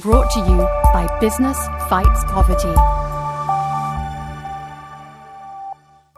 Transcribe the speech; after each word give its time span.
brought 0.00 0.30
to 0.30 0.38
you 0.38 0.58
by 0.92 1.08
Business 1.20 1.58
Fights 1.88 2.22
Poverty. 2.26 2.72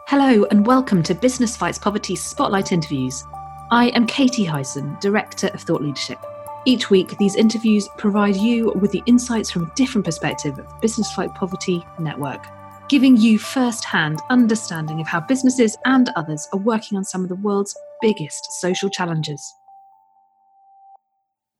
Hello, 0.07 0.45
and 0.51 0.67
welcome 0.67 1.01
to 1.01 1.15
Business 1.15 1.57
Fights 1.57 1.79
Poverty 1.79 2.15
Spotlight 2.15 2.71
Interviews. 2.71 3.23
I 3.71 3.87
am 3.95 4.05
Katie 4.05 4.43
Hyson, 4.43 4.97
Director 5.01 5.47
of 5.47 5.61
Thought 5.61 5.81
Leadership. 5.81 6.19
Each 6.65 6.91
week, 6.91 7.17
these 7.17 7.35
interviews 7.35 7.89
provide 7.97 8.35
you 8.35 8.71
with 8.73 8.91
the 8.91 9.01
insights 9.07 9.49
from 9.49 9.63
a 9.63 9.73
different 9.73 10.05
perspective 10.05 10.59
of 10.59 10.67
the 10.67 10.77
Business 10.79 11.11
Fight 11.13 11.33
Poverty 11.33 11.83
Network, 11.97 12.45
giving 12.87 13.17
you 13.17 13.39
first 13.39 13.83
hand 13.83 14.19
understanding 14.29 15.01
of 15.01 15.07
how 15.07 15.21
businesses 15.21 15.75
and 15.85 16.11
others 16.15 16.47
are 16.53 16.59
working 16.59 16.99
on 16.99 17.03
some 17.03 17.23
of 17.23 17.29
the 17.29 17.35
world's 17.35 17.75
biggest 17.99 18.45
social 18.59 18.89
challenges. 18.89 19.41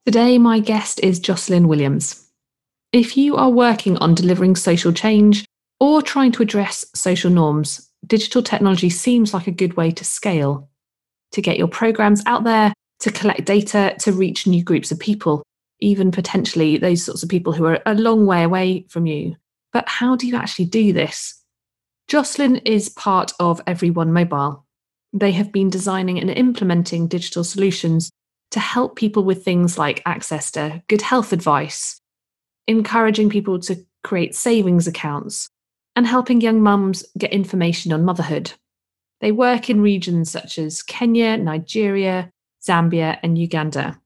Today, 0.07 0.39
my 0.39 0.59
guest 0.59 0.99
is 1.01 1.19
Jocelyn 1.19 1.67
Williams. 1.67 2.27
If 2.91 3.15
you 3.15 3.35
are 3.35 3.51
working 3.51 3.97
on 3.97 4.15
delivering 4.15 4.55
social 4.55 4.91
change 4.91 5.45
or 5.79 6.01
trying 6.01 6.31
to 6.31 6.41
address 6.41 6.83
social 6.95 7.29
norms, 7.29 7.87
digital 8.07 8.41
technology 8.41 8.89
seems 8.89 9.31
like 9.31 9.45
a 9.45 9.51
good 9.51 9.77
way 9.77 9.91
to 9.91 10.03
scale, 10.03 10.67
to 11.33 11.41
get 11.41 11.59
your 11.59 11.67
programs 11.67 12.23
out 12.25 12.43
there, 12.43 12.73
to 13.01 13.11
collect 13.11 13.45
data, 13.45 13.95
to 13.99 14.11
reach 14.11 14.47
new 14.47 14.63
groups 14.63 14.91
of 14.91 14.97
people, 14.97 15.43
even 15.81 16.09
potentially 16.09 16.77
those 16.77 17.03
sorts 17.03 17.21
of 17.21 17.29
people 17.29 17.53
who 17.53 17.65
are 17.65 17.79
a 17.85 17.93
long 17.93 18.25
way 18.25 18.41
away 18.41 18.87
from 18.89 19.05
you. 19.05 19.35
But 19.71 19.87
how 19.87 20.15
do 20.15 20.25
you 20.25 20.35
actually 20.35 20.65
do 20.65 20.93
this? 20.93 21.39
Jocelyn 22.07 22.57
is 22.57 22.89
part 22.89 23.33
of 23.39 23.61
Everyone 23.67 24.11
Mobile. 24.11 24.65
They 25.13 25.31
have 25.33 25.51
been 25.51 25.69
designing 25.69 26.19
and 26.19 26.31
implementing 26.31 27.07
digital 27.07 27.43
solutions 27.43 28.09
to 28.51 28.59
help 28.59 28.95
people 28.95 29.23
with 29.23 29.43
things 29.43 29.77
like 29.77 30.01
access 30.05 30.51
to 30.51 30.83
good 30.87 31.01
health 31.01 31.33
advice, 31.33 31.99
encouraging 32.67 33.29
people 33.29 33.59
to 33.59 33.77
create 34.03 34.35
savings 34.35 34.87
accounts, 34.87 35.49
and 35.95 36.05
helping 36.05 36.41
young 36.41 36.61
mums 36.61 37.03
get 37.17 37.31
information 37.31 37.91
on 37.91 38.05
motherhood. 38.05 38.51
They 39.19 39.31
work 39.31 39.69
in 39.69 39.81
regions 39.81 40.31
such 40.31 40.57
as 40.57 40.81
Kenya, 40.81 41.37
Nigeria, 41.37 42.29
Zambia, 42.65 43.19
and 43.23 43.37
Uganda. 43.37 43.99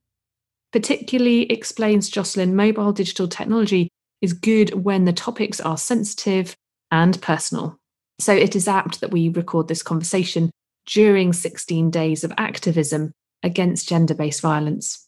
Particularly 0.72 1.52
explains 1.52 2.10
Jocelyn, 2.10 2.56
mobile 2.56 2.92
digital 2.92 3.28
technology 3.28 3.90
is 4.22 4.34
good 4.34 4.84
when 4.84 5.06
the 5.06 5.14
topics 5.14 5.62
are 5.62 5.78
sensitive 5.78 6.56
and 6.92 7.22
personal. 7.22 7.78
So 8.20 8.34
it 8.34 8.56
is 8.56 8.68
apt 8.68 9.02
that 9.02 9.12
we 9.12 9.30
record 9.30 9.68
this 9.68 9.84
conversation 9.84 10.52
during 10.86 11.34
16 11.34 11.92
days 11.92 12.24
of 12.24 12.34
activism 12.38 13.12
against 13.44 13.90
gender 13.90 14.14
based 14.14 14.42
violence. 14.42 15.08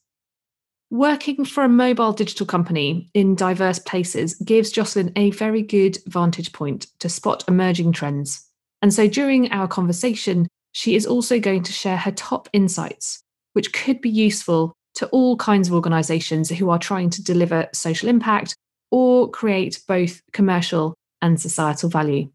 Working 0.89 1.43
for 1.43 1.65
a 1.65 1.69
mobile 1.69 2.13
digital 2.13 2.45
company 2.45 3.09
in 3.13 3.35
diverse 3.35 3.77
places 3.77 4.35
gives 4.35 4.71
Jocelyn 4.71 5.11
a 5.17 5.31
very 5.31 5.61
good 5.61 5.97
vantage 6.07 6.53
point 6.53 6.87
to 6.99 7.09
spot 7.09 7.43
emerging 7.47 7.91
trends. 7.91 8.45
And 8.81 8.93
so 8.93 9.07
during 9.07 9.51
our 9.51 9.67
conversation, 9.67 10.47
she 10.71 10.95
is 10.95 11.05
also 11.05 11.39
going 11.39 11.63
to 11.63 11.73
share 11.73 11.97
her 11.97 12.11
top 12.11 12.47
insights, 12.53 13.21
which 13.53 13.73
could 13.73 13.99
be 13.99 14.09
useful 14.09 14.73
to 14.95 15.07
all 15.07 15.35
kinds 15.35 15.67
of 15.67 15.73
organizations 15.73 16.49
who 16.49 16.69
are 16.69 16.79
trying 16.79 17.09
to 17.09 17.23
deliver 17.23 17.67
social 17.73 18.07
impact 18.07 18.55
or 18.89 19.29
create 19.29 19.81
both 19.87 20.21
commercial 20.31 20.95
and 21.21 21.41
societal 21.41 21.89
value. 21.89 22.29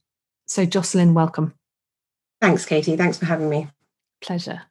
So, 0.46 0.66
Jocelyn, 0.66 1.14
welcome. 1.14 1.54
Thanks, 2.40 2.66
Katie. 2.66 2.96
Thanks 2.96 3.16
for 3.16 3.24
having 3.24 3.48
me. 3.48 3.68
Pleasure. 4.20 4.62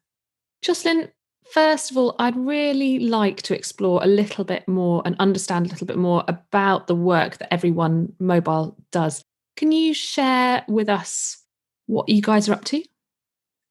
Jocelyn, 0.62 1.09
first 1.52 1.90
of 1.90 1.98
all, 1.98 2.16
I'd 2.20 2.36
really 2.36 3.00
like 3.00 3.42
to 3.44 3.56
explore 3.56 4.04
a 4.04 4.08
little 4.08 4.44
bit 4.44 4.67
more 4.67 5.02
and 5.06 5.16
understand 5.20 5.66
a 5.66 5.70
little 5.70 5.88
bit 5.88 5.98
more 5.98 6.23
about 6.28 6.88
the 6.88 6.95
work 6.95 7.38
that 7.38 7.52
Everyone 7.52 8.14
Mobile 8.20 8.78
does. 8.92 9.23
Can 9.58 9.72
you 9.72 9.94
share 9.94 10.64
with 10.67 10.88
us 10.88 11.44
what 11.88 12.08
you 12.09 12.22
guys 12.22 12.48
are 12.48 12.54
up 12.54 12.64
to? 12.66 12.84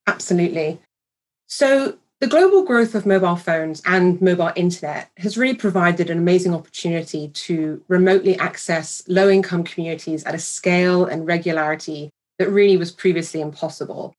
Absolutely. 0.06 0.80
So, 1.46 1.96
the 2.20 2.26
global 2.26 2.64
growth 2.64 2.94
of 2.94 3.06
mobile 3.06 3.36
phones 3.36 3.80
and 3.86 4.20
mobile 4.20 4.52
internet 4.54 5.10
has 5.16 5.38
really 5.38 5.56
provided 5.56 6.10
an 6.10 6.18
amazing 6.18 6.54
opportunity 6.54 7.28
to 7.28 7.82
remotely 7.88 8.38
access 8.38 9.02
low 9.08 9.30
income 9.30 9.64
communities 9.64 10.24
at 10.24 10.34
a 10.34 10.38
scale 10.38 11.06
and 11.06 11.26
regularity 11.26 12.10
that 12.38 12.50
really 12.50 12.76
was 12.76 12.92
previously 12.92 13.40
impossible. 13.40 14.14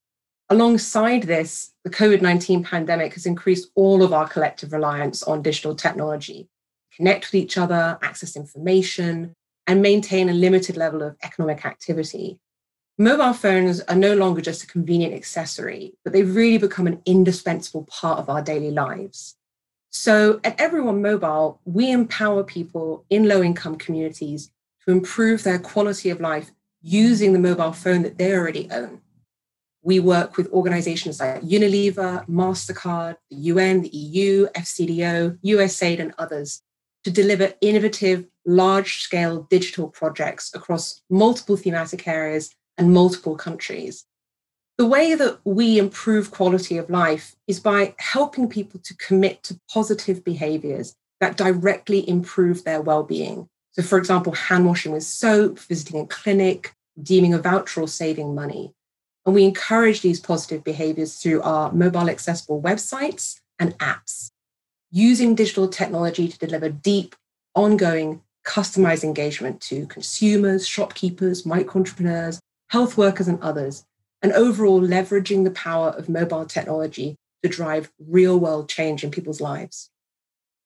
Alongside 0.52 1.22
this, 1.22 1.72
the 1.82 1.88
COVID 1.88 2.20
19 2.20 2.62
pandemic 2.62 3.14
has 3.14 3.24
increased 3.24 3.70
all 3.74 4.02
of 4.02 4.12
our 4.12 4.28
collective 4.28 4.74
reliance 4.74 5.22
on 5.22 5.40
digital 5.40 5.74
technology, 5.74 6.46
connect 6.94 7.24
with 7.24 7.36
each 7.36 7.56
other, 7.56 7.98
access 8.02 8.36
information, 8.36 9.34
and 9.66 9.80
maintain 9.80 10.28
a 10.28 10.34
limited 10.34 10.76
level 10.76 11.02
of 11.02 11.16
economic 11.22 11.64
activity. 11.64 12.38
Mobile 12.98 13.32
phones 13.32 13.80
are 13.80 13.96
no 13.96 14.14
longer 14.14 14.42
just 14.42 14.62
a 14.62 14.66
convenient 14.66 15.14
accessory, 15.14 15.94
but 16.04 16.12
they've 16.12 16.36
really 16.36 16.58
become 16.58 16.86
an 16.86 17.00
indispensable 17.06 17.84
part 17.84 18.18
of 18.18 18.28
our 18.28 18.42
daily 18.42 18.70
lives. 18.70 19.36
So 19.88 20.38
at 20.44 20.60
Everyone 20.60 21.00
Mobile, 21.00 21.62
we 21.64 21.90
empower 21.90 22.44
people 22.44 23.06
in 23.08 23.26
low 23.26 23.42
income 23.42 23.76
communities 23.76 24.50
to 24.84 24.92
improve 24.92 25.44
their 25.44 25.58
quality 25.58 26.10
of 26.10 26.20
life 26.20 26.50
using 26.82 27.32
the 27.32 27.38
mobile 27.38 27.72
phone 27.72 28.02
that 28.02 28.18
they 28.18 28.34
already 28.34 28.68
own. 28.70 29.01
We 29.82 29.98
work 29.98 30.36
with 30.36 30.48
organizations 30.52 31.18
like 31.18 31.42
Unilever, 31.42 32.26
MasterCard, 32.28 33.16
the 33.30 33.36
UN, 33.36 33.82
the 33.82 33.88
EU, 33.88 34.46
FCDO, 34.50 35.38
USAID, 35.44 35.98
and 35.98 36.14
others 36.18 36.62
to 37.04 37.10
deliver 37.10 37.54
innovative, 37.60 38.26
large 38.46 39.02
scale 39.02 39.46
digital 39.50 39.88
projects 39.88 40.54
across 40.54 41.02
multiple 41.10 41.56
thematic 41.56 42.06
areas 42.06 42.54
and 42.78 42.92
multiple 42.92 43.36
countries. 43.36 44.04
The 44.78 44.86
way 44.86 45.14
that 45.14 45.40
we 45.44 45.78
improve 45.78 46.30
quality 46.30 46.78
of 46.78 46.88
life 46.88 47.34
is 47.46 47.60
by 47.60 47.94
helping 47.98 48.48
people 48.48 48.80
to 48.84 48.96
commit 48.96 49.42
to 49.44 49.60
positive 49.72 50.24
behaviors 50.24 50.94
that 51.20 51.36
directly 51.36 52.08
improve 52.08 52.64
their 52.64 52.80
well 52.80 53.02
being. 53.02 53.48
So, 53.72 53.82
for 53.82 53.98
example, 53.98 54.32
hand 54.32 54.66
washing 54.66 54.92
with 54.92 55.04
soap, 55.04 55.58
visiting 55.58 56.00
a 56.00 56.06
clinic, 56.06 56.74
deeming 57.00 57.34
a 57.34 57.38
voucher, 57.38 57.82
or 57.82 57.88
saving 57.88 58.34
money. 58.34 58.74
And 59.24 59.34
we 59.34 59.44
encourage 59.44 60.00
these 60.00 60.20
positive 60.20 60.64
behaviors 60.64 61.16
through 61.16 61.42
our 61.42 61.70
mobile 61.72 62.10
accessible 62.10 62.60
websites 62.60 63.38
and 63.58 63.78
apps, 63.78 64.30
using 64.90 65.34
digital 65.34 65.68
technology 65.68 66.28
to 66.28 66.38
deliver 66.38 66.68
deep, 66.68 67.14
ongoing, 67.54 68.22
customized 68.44 69.04
engagement 69.04 69.60
to 69.60 69.86
consumers, 69.86 70.66
shopkeepers, 70.66 71.46
micro 71.46 71.80
entrepreneurs, 71.80 72.40
health 72.70 72.96
workers, 72.98 73.28
and 73.28 73.40
others, 73.40 73.84
and 74.22 74.32
overall 74.32 74.80
leveraging 74.80 75.44
the 75.44 75.50
power 75.50 75.90
of 75.90 76.08
mobile 76.08 76.44
technology 76.44 77.16
to 77.42 77.48
drive 77.48 77.92
real 78.08 78.38
world 78.38 78.68
change 78.68 79.04
in 79.04 79.10
people's 79.10 79.40
lives. 79.40 79.90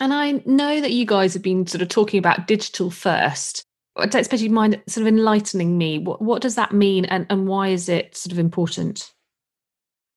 And 0.01 0.13
I 0.13 0.43
know 0.45 0.81
that 0.81 0.93
you 0.93 1.05
guys 1.05 1.35
have 1.35 1.43
been 1.43 1.67
sort 1.67 1.83
of 1.83 1.89
talking 1.89 2.19
about 2.19 2.47
digital 2.47 2.91
first. 2.91 3.66
I 3.97 4.07
don't 4.07 4.51
mind 4.51 4.83
sort 4.87 5.03
of 5.03 5.09
enlightening 5.09 5.79
me. 5.79 5.99
What, 5.99 6.21
what 6.21 6.43
does 6.43 6.55
that 6.57 6.73
mean 6.73 7.05
and, 7.07 7.27
and 7.31 7.49
why 7.49 7.69
is 7.69 7.89
it 7.89 8.17
sort 8.17 8.33
of 8.33 8.39
important? 8.39 9.13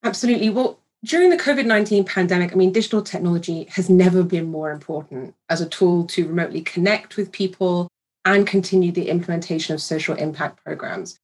Absolutely. 0.04 0.50
Well, 0.50 0.80
during 1.04 1.30
the 1.30 1.38
COVID 1.38 1.66
19 1.66 2.04
pandemic, 2.04 2.52
I 2.52 2.56
mean, 2.56 2.72
digital 2.72 3.02
technology 3.02 3.66
has 3.72 3.90
never 3.90 4.24
been 4.24 4.52
more 4.52 4.72
important 4.72 5.34
as 5.50 5.62
a 5.62 5.70
tool 5.70 6.06
to 6.08 6.28
remotely 6.28 6.62
connect 6.62 7.16
with 7.16 7.32
people 7.32 7.88
and 8.26 8.46
continue 8.46 8.92
the 8.92 9.10
implementation 9.10 9.74
of 9.74 9.82
social 9.82 10.16
impact 10.16 10.64
programs. 10.64 11.18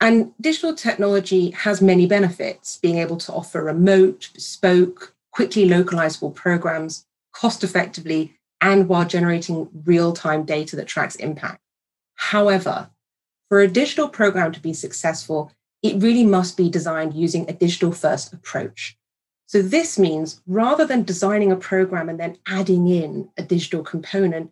And 0.00 0.32
digital 0.40 0.74
technology 0.74 1.50
has 1.52 1.80
many 1.80 2.06
benefits, 2.06 2.76
being 2.76 2.98
able 2.98 3.16
to 3.18 3.32
offer 3.32 3.62
remote, 3.62 4.28
bespoke, 4.34 5.14
quickly 5.32 5.66
localizable 5.66 6.34
programs 6.34 7.06
cost 7.32 7.64
effectively 7.64 8.36
and 8.60 8.88
while 8.88 9.04
generating 9.04 9.68
real 9.84 10.12
time 10.12 10.44
data 10.44 10.76
that 10.76 10.86
tracks 10.86 11.16
impact. 11.16 11.63
However, 12.14 12.90
for 13.48 13.60
a 13.60 13.68
digital 13.68 14.08
program 14.08 14.52
to 14.52 14.60
be 14.60 14.72
successful, 14.72 15.52
it 15.82 16.02
really 16.02 16.24
must 16.24 16.56
be 16.56 16.70
designed 16.70 17.14
using 17.14 17.48
a 17.48 17.52
digital 17.52 17.92
first 17.92 18.32
approach. 18.32 18.96
So, 19.46 19.60
this 19.60 19.98
means 19.98 20.40
rather 20.46 20.86
than 20.86 21.02
designing 21.02 21.52
a 21.52 21.56
program 21.56 22.08
and 22.08 22.18
then 22.18 22.38
adding 22.46 22.88
in 22.88 23.28
a 23.36 23.42
digital 23.42 23.82
component, 23.82 24.50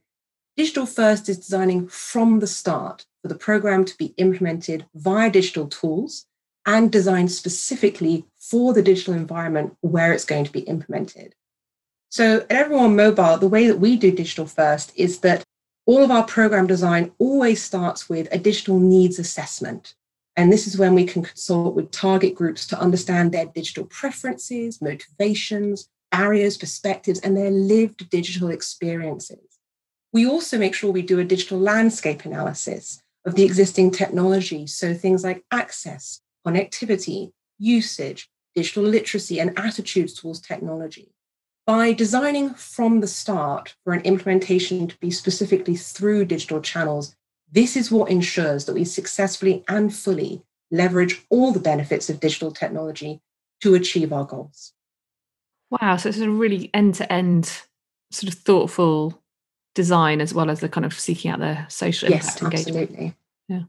digital 0.57 0.87
first 0.87 1.29
is 1.29 1.39
designing 1.39 1.89
from 1.89 2.41
the 2.41 2.47
start 2.47 3.07
for 3.23 3.29
the 3.29 3.35
program 3.35 3.85
to 3.87 3.97
be 3.97 4.15
implemented 4.19 4.87
via 4.95 5.31
digital 5.31 5.67
tools 5.67 6.27
and 6.67 6.93
designed 6.93 7.33
specifically 7.33 8.27
for 8.39 8.73
the 8.73 8.83
digital 8.83 9.15
environment 9.15 9.77
where 9.81 10.13
it's 10.13 10.25
going 10.25 10.45
to 10.45 10.53
be 10.53 10.61
implemented. 10.61 11.35
So, 12.11 12.41
at 12.43 12.53
Everyone 12.53 12.95
Mobile, 12.95 13.39
the 13.39 13.49
way 13.49 13.67
that 13.69 13.81
we 13.81 13.97
do 13.97 14.13
digital 14.13 14.47
first 14.47 14.93
is 14.97 15.21
that 15.21 15.45
all 15.87 16.03
of 16.03 16.11
our 16.11 16.25
program 16.25 16.67
design 16.67 17.13
always 17.19 17.63
starts 17.63 18.09
with 18.09 18.29
a 18.31 18.39
digital 18.39 18.79
needs 18.79 19.19
assessment. 19.19 19.95
And 20.37 20.53
this 20.53 20.67
is 20.67 20.79
when 20.79 20.95
we 20.95 21.05
can 21.05 21.23
consult 21.23 21.75
with 21.75 21.91
target 21.91 22.35
groups 22.35 22.67
to 22.69 22.81
understand 22.81 23.33
their 23.33 23.47
digital 23.47 23.85
preferences, 23.85 24.81
motivations, 24.81 25.89
barriers, 26.11 26.57
perspectives, 26.57 27.21
and 27.21 27.37
their 27.37 27.51
lived 27.51 28.09
digital 28.11 28.49
experiences. 28.49 29.59
We 30.13 30.27
also 30.27 30.59
make 30.59 30.75
sure 30.75 30.93
we 30.93 31.03
do 31.03 31.19
a 31.19 31.25
digital 31.25 31.59
landscape 31.59 32.25
analysis 32.25 33.03
of 33.25 33.35
the 33.35 33.45
existing 33.45 33.91
technology. 33.91 34.67
So 34.67 34.95
things 34.95 35.25
like 35.25 35.45
access, 35.51 36.21
connectivity, 36.47 37.33
usage, 37.59 38.29
digital 38.55 38.85
literacy, 38.85 39.41
and 39.41 39.59
attitudes 39.59 40.15
towards 40.15 40.41
technology. 40.41 41.13
By 41.67 41.93
designing 41.93 42.55
from 42.55 43.01
the 43.01 43.07
start 43.07 43.77
for 43.85 43.93
an 43.93 44.03
implementation 44.03 44.89
to 44.89 44.97
be 44.99 45.11
specifically 45.11 45.77
through 45.77 46.25
digital 46.25 46.61
channels, 46.61 47.15
this 47.51 47.77
is 47.77 47.91
what 47.91 48.11
ensures 48.11 48.65
that 48.65 48.75
we 48.75 48.85
successfully 48.85 49.63
and 49.69 49.95
fully 49.95 50.43
leverage 50.73 51.25
all 51.31 51.53
the 51.53 51.61
benefits 51.61 52.11
of 52.11 52.19
digital 52.19 52.51
technology 52.51 53.21
to 53.61 53.75
achieve 53.75 54.13
our 54.13 54.25
goals. 54.25 54.73
Wow, 55.71 55.97
so 55.97 56.09
it's 56.09 56.19
a 56.19 56.29
really 56.29 56.71
end 56.75 56.97
to 56.97 57.11
end 57.13 57.63
sort 58.11 58.33
of 58.33 58.39
thoughtful 58.41 59.23
design 59.75 60.21
as 60.21 60.35
well 60.35 60.51
as 60.51 60.61
the 60.61 60.69
kind 60.69 60.85
of 60.85 60.99
seeking 60.99 61.31
out 61.31 61.39
the 61.39 61.67
social 61.69 62.11
yes, 62.11 62.41
impact 62.41 62.43
engagement. 62.43 62.91
Absolutely. 62.91 63.15
Yeah. 63.49 63.63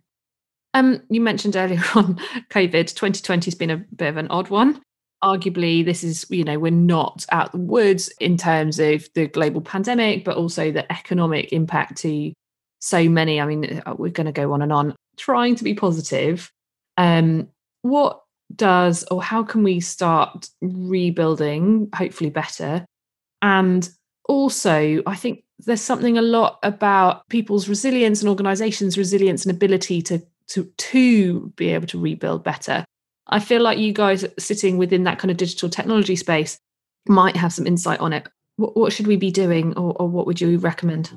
Um, 0.73 1.03
you 1.09 1.21
mentioned 1.21 1.55
earlier 1.55 1.81
on 1.95 2.19
COVID. 2.49 2.87
2020 2.87 3.45
has 3.45 3.55
been 3.55 3.69
a 3.69 3.77
bit 3.77 4.09
of 4.09 4.17
an 4.17 4.27
odd 4.29 4.49
one. 4.49 4.81
Arguably, 5.23 5.85
this 5.85 6.03
is, 6.03 6.25
you 6.29 6.43
know, 6.43 6.59
we're 6.59 6.71
not 6.71 7.25
out 7.31 7.53
the 7.53 7.57
woods 7.57 8.09
in 8.19 8.35
terms 8.37 8.77
of 8.79 9.07
the 9.15 9.27
global 9.27 9.61
pandemic, 9.61 10.25
but 10.25 10.35
also 10.35 10.71
the 10.71 10.91
economic 10.91 11.53
impact 11.53 11.97
to 11.99 12.33
so 12.79 13.07
many. 13.07 13.39
I 13.39 13.45
mean, 13.45 13.81
uh, 13.85 13.95
we're 13.97 14.11
going 14.11 14.25
to 14.25 14.33
go 14.33 14.51
on 14.51 14.61
and 14.61 14.73
on 14.73 14.95
trying 15.17 15.55
to 15.55 15.63
be 15.63 15.73
positive. 15.73 16.51
Um, 16.97 17.47
what 17.81 18.21
does, 18.55 19.05
or 19.09 19.23
how 19.23 19.43
can 19.43 19.63
we 19.63 19.79
start 19.79 20.49
rebuilding, 20.61 21.89
hopefully 21.95 22.29
better? 22.29 22.85
And 23.41 23.89
also, 24.27 25.01
I 25.05 25.15
think 25.15 25.43
there's 25.59 25.81
something 25.81 26.17
a 26.17 26.21
lot 26.21 26.59
about 26.63 27.27
people's 27.29 27.69
resilience 27.69 28.21
and 28.21 28.29
organizations' 28.29 28.97
resilience 28.97 29.45
and 29.45 29.55
ability 29.55 30.01
to 30.03 30.21
to 30.47 30.65
to 30.65 31.53
be 31.55 31.69
able 31.69 31.87
to 31.87 31.99
rebuild 31.99 32.43
better. 32.43 32.83
I 33.33 33.39
feel 33.39 33.63
like 33.63 33.79
you 33.79 33.93
guys 33.93 34.23
sitting 34.37 34.77
within 34.77 35.05
that 35.05 35.17
kind 35.17 35.31
of 35.31 35.37
digital 35.37 35.67
technology 35.67 36.15
space 36.15 36.59
might 37.07 37.35
have 37.35 37.51
some 37.51 37.65
insight 37.65 37.99
on 37.99 38.13
it. 38.13 38.27
What, 38.57 38.77
what 38.77 38.93
should 38.93 39.07
we 39.07 39.17
be 39.17 39.31
doing, 39.31 39.75
or, 39.75 39.93
or 39.99 40.07
what 40.07 40.27
would 40.27 40.39
you 40.39 40.59
recommend? 40.59 41.11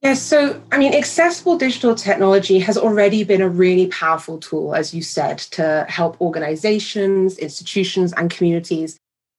Yes, 0.00 0.22
so 0.22 0.62
I 0.72 0.78
mean, 0.78 0.94
accessible 0.94 1.58
digital 1.58 1.94
technology 1.94 2.58
has 2.60 2.78
already 2.78 3.22
been 3.22 3.42
a 3.42 3.50
really 3.50 3.88
powerful 3.88 4.38
tool, 4.38 4.74
as 4.74 4.94
you 4.94 5.02
said, 5.02 5.36
to 5.56 5.84
help 5.90 6.18
organizations, 6.22 7.36
institutions, 7.36 8.14
and 8.14 8.30
communities 8.30 8.96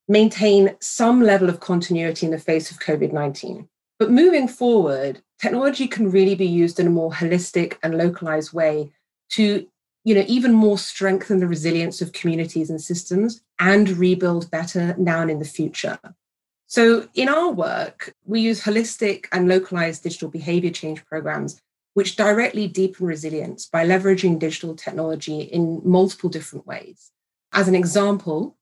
maintain 0.07 0.75
some 0.81 1.23
level 1.23 1.49
of 1.49 1.61
continuity 1.61 2.27
in 2.27 2.31
the 2.31 2.37
face 2.37 2.69
of 2.69 2.77
COVID 2.77 3.11
19. 3.11 3.67
But 3.97 4.11
moving 4.11 4.47
forward, 4.47 5.23
technology 5.41 5.87
can 5.87 6.11
really 6.11 6.35
be 6.35 6.45
used 6.45 6.79
in 6.79 6.85
a 6.85 6.91
more 6.91 7.11
holistic 7.11 7.77
and 7.81 7.97
localized 7.97 8.53
way 8.53 8.91
to 9.31 9.65
you 10.03 10.15
know 10.15 10.24
even 10.27 10.53
more 10.53 10.77
strengthen 10.77 11.39
the 11.39 11.48
resilience 11.48 12.01
of 12.01 12.13
communities 12.13 12.69
and 12.69 12.81
systems 12.81 13.42
and 13.59 13.89
rebuild 13.89 14.50
better 14.51 14.95
now 14.98 15.21
and 15.21 15.31
in 15.31 15.39
the 15.39 15.45
future 15.45 16.00
so 16.68 17.07
in 17.13 17.30
our 17.30 17.51
work 17.51 18.13
we 18.25 18.39
use 18.39 18.62
holistic 18.62 19.25
and 19.31 19.48
localized 19.48 20.03
digital 20.03 20.30
behavior 20.30 20.71
change 20.71 21.06
programs 21.06 21.62
which 21.94 22.15
directly 22.15 22.68
deepen 22.68 23.06
resilience 23.06 23.65
by 23.65 23.86
leveraging 23.86 24.39
digital 24.39 24.75
technology 24.75 25.42
in 25.42 25.81
multiple 25.83 26.30
different 26.30 26.65
ways 26.65 27.12
as 27.53 27.68
an 27.68 27.75
example 27.75 28.56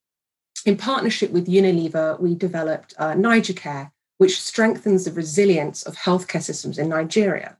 in 0.66 0.76
partnership 0.76 1.30
with 1.30 1.46
unilever 1.46 2.18
we 2.20 2.34
developed 2.34 2.94
uh, 2.98 3.12
NaijaCare 3.12 3.90
which 4.20 4.38
strengthens 4.38 5.06
the 5.06 5.12
resilience 5.12 5.82
of 5.84 5.96
healthcare 5.96 6.42
systems 6.42 6.76
in 6.76 6.90
Nigeria. 6.90 7.56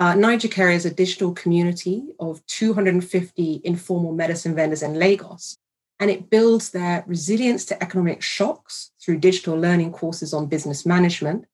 Uh, 0.00 0.14
Naija 0.14 0.72
is 0.72 0.86
a 0.86 0.94
digital 0.94 1.34
community 1.34 2.14
of 2.18 2.44
250 2.46 3.60
informal 3.64 4.12
medicine 4.12 4.54
vendors 4.54 4.82
in 4.82 4.94
Lagos, 4.94 5.58
and 5.98 6.10
it 6.10 6.30
builds 6.30 6.70
their 6.70 7.04
resilience 7.06 7.66
to 7.66 7.82
economic 7.82 8.22
shocks 8.22 8.92
through 8.98 9.18
digital 9.18 9.54
learning 9.54 9.92
courses 9.92 10.32
on 10.32 10.46
business 10.46 10.86
management 10.86 11.44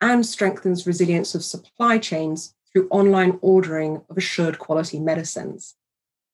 and 0.00 0.24
strengthens 0.24 0.86
resilience 0.86 1.34
of 1.34 1.44
supply 1.44 1.98
chains 1.98 2.54
through 2.72 2.88
online 2.88 3.38
ordering 3.42 4.00
of 4.08 4.16
assured 4.16 4.58
quality 4.58 4.98
medicines. 4.98 5.76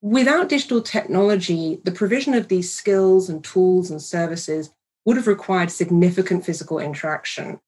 Without 0.00 0.48
digital 0.48 0.80
technology, 0.80 1.80
the 1.82 1.90
provision 1.90 2.34
of 2.34 2.46
these 2.46 2.72
skills 2.72 3.28
and 3.28 3.42
tools 3.42 3.90
and 3.90 4.00
services 4.00 4.70
would 5.04 5.16
have 5.16 5.26
required 5.26 5.72
significant 5.72 6.46
physical 6.46 6.78
interaction. 6.78 7.58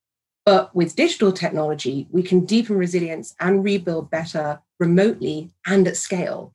But 0.45 0.75
with 0.75 0.97
digital 0.97 1.33
technology, 1.33 2.07
we 2.11 2.23
can 2.23 2.45
deepen 2.45 2.77
resilience 2.77 3.35
and 3.41 3.63
rebuild 3.63 4.11
better 4.11 4.61
remotely 4.81 5.51
and 5.67 5.87
at 5.87 5.97
scale. 5.97 6.55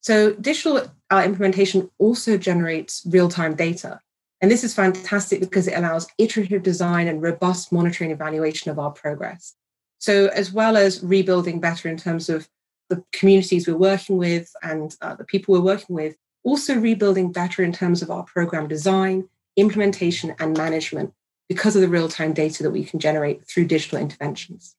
So, 0.00 0.32
digital 0.34 0.90
uh, 1.10 1.22
implementation 1.24 1.90
also 1.98 2.36
generates 2.36 3.02
real 3.06 3.28
time 3.28 3.54
data. 3.54 4.00
And 4.40 4.50
this 4.50 4.62
is 4.62 4.74
fantastic 4.74 5.40
because 5.40 5.66
it 5.66 5.76
allows 5.76 6.06
iterative 6.16 6.62
design 6.62 7.08
and 7.08 7.20
robust 7.20 7.72
monitoring 7.72 8.10
evaluation 8.10 8.70
of 8.70 8.78
our 8.78 8.90
progress. 8.90 9.54
So, 9.98 10.26
as 10.28 10.52
well 10.52 10.76
as 10.76 11.02
rebuilding 11.02 11.60
better 11.60 11.88
in 11.88 11.96
terms 11.96 12.28
of 12.28 12.48
the 12.88 13.04
communities 13.12 13.66
we're 13.66 13.76
working 13.76 14.16
with 14.16 14.50
and 14.62 14.96
uh, 15.00 15.14
the 15.14 15.24
people 15.24 15.54
we're 15.54 15.60
working 15.60 15.94
with, 15.94 16.16
also 16.44 16.78
rebuilding 16.78 17.32
better 17.32 17.62
in 17.62 17.72
terms 17.72 18.00
of 18.00 18.10
our 18.10 18.22
program 18.22 18.68
design, 18.68 19.28
implementation, 19.56 20.34
and 20.38 20.56
management 20.56 21.12
because 21.48 21.74
of 21.76 21.82
the 21.82 21.88
real 21.88 22.08
time 22.08 22.32
data 22.32 22.62
that 22.62 22.70
we 22.70 22.84
can 22.84 22.98
generate 22.98 23.46
through 23.46 23.66
digital 23.66 23.98
interventions. 23.98 24.74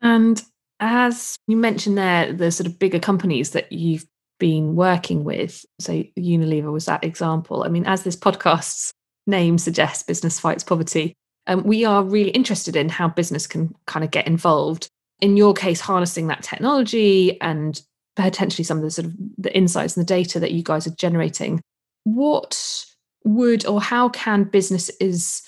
And 0.00 0.42
as 0.80 1.36
you 1.46 1.56
mentioned 1.56 1.98
there, 1.98 2.32
the 2.32 2.50
sort 2.50 2.66
of 2.66 2.78
bigger 2.78 2.98
companies 2.98 3.50
that 3.50 3.70
you've 3.70 4.06
been 4.38 4.74
working 4.74 5.24
with, 5.24 5.64
so 5.78 6.02
Unilever 6.18 6.72
was 6.72 6.86
that 6.86 7.04
example. 7.04 7.62
I 7.62 7.68
mean, 7.68 7.86
as 7.86 8.02
this 8.02 8.16
podcast's 8.16 8.92
name 9.26 9.58
suggests, 9.58 10.02
Business 10.02 10.40
Fights 10.40 10.64
Poverty, 10.64 11.14
um, 11.46 11.62
we 11.64 11.84
are 11.84 12.02
really 12.02 12.30
interested 12.30 12.76
in 12.76 12.88
how 12.88 13.08
business 13.08 13.46
can 13.46 13.74
kind 13.86 14.04
of 14.04 14.10
get 14.10 14.26
involved. 14.26 14.88
In 15.20 15.36
your 15.36 15.52
case, 15.52 15.80
harnessing 15.80 16.28
that 16.28 16.42
technology 16.42 17.38
and 17.42 17.80
potentially 18.16 18.64
some 18.64 18.78
of 18.78 18.82
the 18.82 18.90
sort 18.90 19.06
of 19.06 19.14
the 19.36 19.54
insights 19.54 19.96
and 19.96 20.04
the 20.04 20.08
data 20.08 20.40
that 20.40 20.52
you 20.52 20.62
guys 20.62 20.86
are 20.86 20.94
generating. 20.94 21.60
What 22.04 22.86
would 23.24 23.66
or 23.66 23.80
how 23.80 24.08
can 24.08 24.44
businesses 24.44 25.42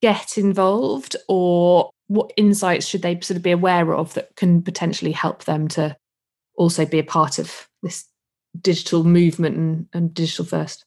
get 0.00 0.36
involved 0.36 1.16
or 1.28 1.90
what 2.08 2.32
insights 2.36 2.86
should 2.86 3.02
they 3.02 3.18
sort 3.20 3.36
of 3.36 3.42
be 3.42 3.50
aware 3.50 3.94
of 3.94 4.12
that 4.14 4.34
can 4.36 4.62
potentially 4.62 5.12
help 5.12 5.44
them 5.44 5.68
to 5.68 5.96
also 6.56 6.84
be 6.84 6.98
a 6.98 7.04
part 7.04 7.38
of 7.38 7.68
this 7.82 8.06
digital 8.60 9.04
movement 9.04 9.56
and, 9.56 9.86
and 9.92 10.12
digital 10.12 10.44
first 10.44 10.84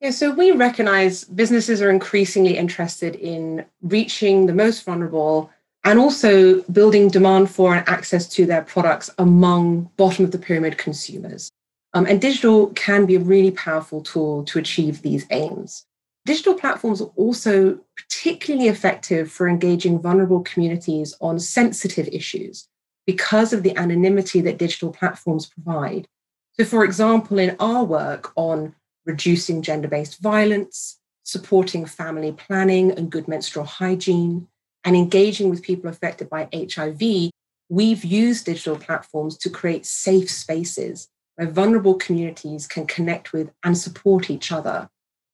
yeah, 0.00 0.10
so 0.10 0.30
we 0.30 0.52
recognize 0.52 1.24
businesses 1.24 1.82
are 1.82 1.90
increasingly 1.90 2.56
interested 2.56 3.16
in 3.16 3.64
reaching 3.82 4.46
the 4.46 4.54
most 4.54 4.84
vulnerable 4.84 5.50
and 5.84 5.98
also 5.98 6.62
building 6.62 7.08
demand 7.08 7.50
for 7.50 7.74
and 7.74 7.88
access 7.88 8.28
to 8.28 8.46
their 8.46 8.62
products 8.62 9.10
among 9.18 9.90
bottom 9.96 10.24
of 10.24 10.30
the 10.30 10.38
pyramid 10.38 10.78
consumers. 10.78 11.50
Um, 11.98 12.06
and 12.06 12.20
digital 12.20 12.68
can 12.74 13.06
be 13.06 13.16
a 13.16 13.20
really 13.20 13.50
powerful 13.50 14.00
tool 14.00 14.44
to 14.44 14.60
achieve 14.60 15.02
these 15.02 15.26
aims. 15.32 15.84
Digital 16.24 16.54
platforms 16.54 17.00
are 17.00 17.10
also 17.16 17.80
particularly 17.96 18.68
effective 18.68 19.32
for 19.32 19.48
engaging 19.48 19.98
vulnerable 19.98 20.42
communities 20.42 21.12
on 21.20 21.40
sensitive 21.40 22.06
issues 22.12 22.68
because 23.04 23.52
of 23.52 23.64
the 23.64 23.76
anonymity 23.76 24.40
that 24.42 24.58
digital 24.58 24.92
platforms 24.92 25.46
provide. 25.46 26.06
So, 26.52 26.64
for 26.64 26.84
example, 26.84 27.36
in 27.40 27.56
our 27.58 27.82
work 27.82 28.32
on 28.36 28.76
reducing 29.04 29.60
gender 29.60 29.88
based 29.88 30.22
violence, 30.22 31.00
supporting 31.24 31.84
family 31.84 32.30
planning 32.30 32.92
and 32.92 33.10
good 33.10 33.26
menstrual 33.26 33.64
hygiene, 33.64 34.46
and 34.84 34.94
engaging 34.94 35.50
with 35.50 35.64
people 35.64 35.90
affected 35.90 36.30
by 36.30 36.48
HIV, 36.52 37.32
we've 37.68 38.04
used 38.04 38.46
digital 38.46 38.76
platforms 38.76 39.36
to 39.38 39.50
create 39.50 39.84
safe 39.84 40.30
spaces 40.30 41.08
where 41.38 41.48
vulnerable 41.48 41.94
communities 41.94 42.66
can 42.66 42.84
connect 42.84 43.32
with 43.32 43.48
and 43.62 43.78
support 43.78 44.28
each 44.28 44.50
other. 44.50 44.88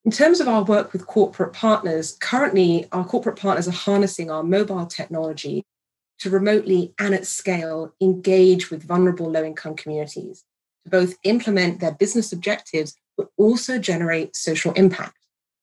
In 0.04 0.10
terms 0.10 0.38
of 0.38 0.46
our 0.46 0.62
work 0.62 0.92
with 0.92 1.06
corporate 1.06 1.54
partners, 1.54 2.18
currently 2.20 2.86
our 2.92 3.06
corporate 3.06 3.38
partners 3.38 3.66
are 3.66 3.72
harnessing 3.72 4.30
our 4.30 4.42
mobile 4.42 4.84
technology 4.84 5.64
to 6.18 6.28
remotely 6.28 6.92
and 6.98 7.14
at 7.14 7.26
scale 7.26 7.94
engage 8.02 8.70
with 8.70 8.86
vulnerable 8.86 9.30
low 9.30 9.42
income 9.44 9.76
communities 9.76 10.44
to 10.84 10.90
both 10.90 11.16
implement 11.22 11.80
their 11.80 11.92
business 11.92 12.34
objectives, 12.34 12.94
but 13.16 13.30
also 13.38 13.78
generate 13.78 14.36
social 14.36 14.72
impact. 14.72 15.16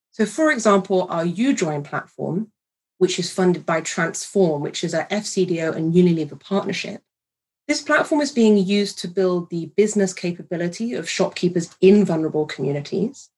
So, 0.09 0.25
for 0.25 0.51
example, 0.51 1.05
our 1.11 1.23
UJoin 1.23 1.83
platform, 1.83 2.51
which 2.97 3.19
is 3.19 3.31
funded 3.31 3.63
by 3.63 3.81
Transform, 3.81 4.63
which 4.63 4.83
is 4.83 4.95
a 4.95 5.03
FCDO 5.05 5.75
and 5.75 5.93
Unilever 5.93 6.39
partnership, 6.39 7.03
this 7.71 7.81
platform 7.81 8.19
is 8.19 8.33
being 8.33 8.57
used 8.57 8.99
to 8.99 9.07
build 9.07 9.49
the 9.49 9.67
business 9.77 10.13
capability 10.13 10.93
of 10.93 11.09
shopkeepers 11.09 11.73
in 11.79 12.03
vulnerable 12.03 12.45
communities. 12.45 13.29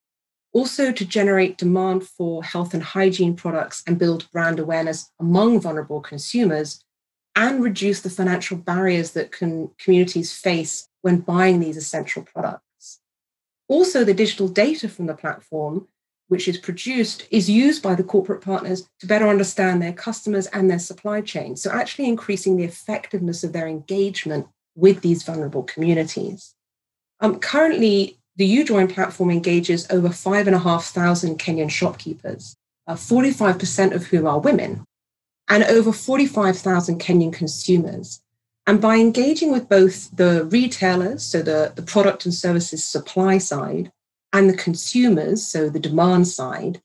also 0.53 0.91
to 0.91 1.05
generate 1.05 1.57
demand 1.57 2.07
for 2.07 2.43
health 2.43 2.73
and 2.73 2.83
hygiene 2.83 3.35
products 3.35 3.83
and 3.87 3.99
build 3.99 4.29
brand 4.31 4.59
awareness 4.59 5.11
among 5.19 5.59
vulnerable 5.59 5.99
consumers, 5.99 6.83
and 7.35 7.63
reduce 7.63 8.01
the 8.01 8.09
financial 8.09 8.55
barriers 8.55 9.11
that 9.11 9.31
can, 9.31 9.69
communities 9.79 10.31
face 10.31 10.87
when 11.01 11.17
buying 11.19 11.59
these 11.59 11.77
essential 11.77 12.21
products. 12.21 12.99
Also, 13.67 14.03
the 14.03 14.13
digital 14.13 14.47
data 14.47 14.87
from 14.87 15.07
the 15.07 15.15
platform, 15.15 15.87
which 16.27 16.47
is 16.47 16.57
produced, 16.57 17.27
is 17.31 17.49
used 17.49 17.83
by 17.83 17.95
the 17.95 18.03
corporate 18.03 18.41
partners 18.41 18.87
to 18.99 19.07
better 19.07 19.27
understand 19.27 19.81
their 19.81 19.93
customers 19.93 20.47
and 20.47 20.69
their 20.69 20.79
supply 20.79 21.21
chain. 21.21 21.55
So, 21.55 21.71
actually 21.71 22.07
increasing 22.07 22.57
the 22.57 22.63
effectiveness 22.63 23.43
of 23.43 23.53
their 23.53 23.67
engagement 23.67 24.47
with 24.75 25.01
these 25.01 25.23
vulnerable 25.23 25.63
communities. 25.63 26.55
Um, 27.19 27.39
currently, 27.39 28.17
the 28.35 28.57
UJoin 28.57 28.91
platform 28.91 29.29
engages 29.29 29.89
over 29.91 30.09
5,500 30.09 31.37
Kenyan 31.37 31.69
shopkeepers, 31.69 32.55
uh, 32.87 32.95
45% 32.95 33.93
of 33.93 34.07
whom 34.07 34.25
are 34.25 34.39
women, 34.39 34.83
and 35.47 35.63
over 35.63 35.93
45,000 35.93 36.99
Kenyan 36.99 37.31
consumers. 37.31 38.21
And 38.65 38.81
by 38.81 38.95
engaging 38.95 39.51
with 39.51 39.69
both 39.69 40.15
the 40.15 40.45
retailers, 40.45 41.23
so 41.23 41.41
the, 41.41 41.73
the 41.75 41.81
product 41.81 42.25
and 42.25 42.33
services 42.33 42.83
supply 42.83 43.37
side, 43.37 43.91
and 44.33 44.49
the 44.49 44.57
consumers, 44.57 45.45
so 45.45 45.69
the 45.69 45.79
demand 45.79 46.27
side, 46.27 46.81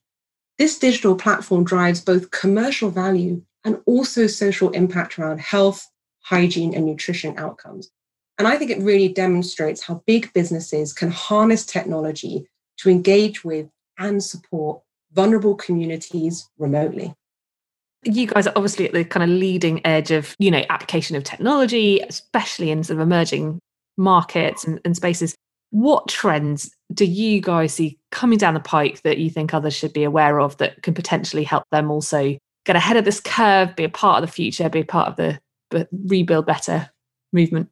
this 0.57 0.77
digital 0.77 1.15
platform 1.15 1.63
drives 1.63 1.99
both 1.99 2.31
commercial 2.31 2.89
value 2.89 3.41
and 3.65 3.79
also 3.85 4.27
social 4.27 4.69
impact 4.69 5.17
around 5.17 5.39
health, 5.39 5.85
hygiene, 6.21 6.75
and 6.75 6.85
nutrition 6.85 7.37
outcomes. 7.37 7.91
And 8.37 8.47
I 8.47 8.55
think 8.55 8.71
it 8.71 8.79
really 8.79 9.09
demonstrates 9.09 9.83
how 9.83 10.03
big 10.05 10.31
businesses 10.33 10.93
can 10.93 11.11
harness 11.11 11.65
technology 11.65 12.47
to 12.77 12.89
engage 12.89 13.43
with 13.43 13.67
and 13.97 14.23
support 14.23 14.81
vulnerable 15.11 15.55
communities 15.55 16.47
remotely. 16.57 17.13
You 18.05 18.27
guys 18.27 18.47
are 18.47 18.53
obviously 18.55 18.85
at 18.85 18.93
the 18.93 19.03
kind 19.03 19.29
of 19.29 19.37
leading 19.37 19.85
edge 19.85 20.11
of, 20.11 20.35
you 20.39 20.51
know, 20.51 20.63
application 20.69 21.17
of 21.17 21.23
technology, 21.25 21.99
especially 21.99 22.71
in 22.71 22.83
sort 22.83 22.99
of 22.99 23.01
emerging 23.01 23.59
markets 23.97 24.63
and, 24.63 24.79
and 24.85 24.95
spaces. 24.95 25.35
What 25.71 26.07
trends 26.07 26.75
do 26.93 27.05
you 27.05 27.41
guys 27.41 27.73
see 27.73 27.99
coming 28.11 28.37
down 28.37 28.55
the 28.55 28.59
pike 28.59 29.01
that 29.03 29.19
you 29.19 29.29
think 29.29 29.53
others 29.53 29.75
should 29.75 29.93
be 29.93 30.03
aware 30.03 30.39
of 30.39 30.57
that 30.57 30.81
can 30.81 30.93
potentially 30.93 31.43
help 31.43 31.63
them 31.71 31.91
also 31.91 32.37
get 32.65 32.75
ahead 32.75 32.97
of 32.97 33.05
this 33.05 33.19
curve, 33.19 33.75
be 33.75 33.83
a 33.83 33.89
part 33.89 34.21
of 34.21 34.27
the 34.27 34.33
future, 34.33 34.69
be 34.69 34.81
a 34.81 34.85
part 34.85 35.07
of 35.07 35.15
the 35.15 35.87
rebuild 36.07 36.45
better 36.45 36.89
movement? 37.31 37.69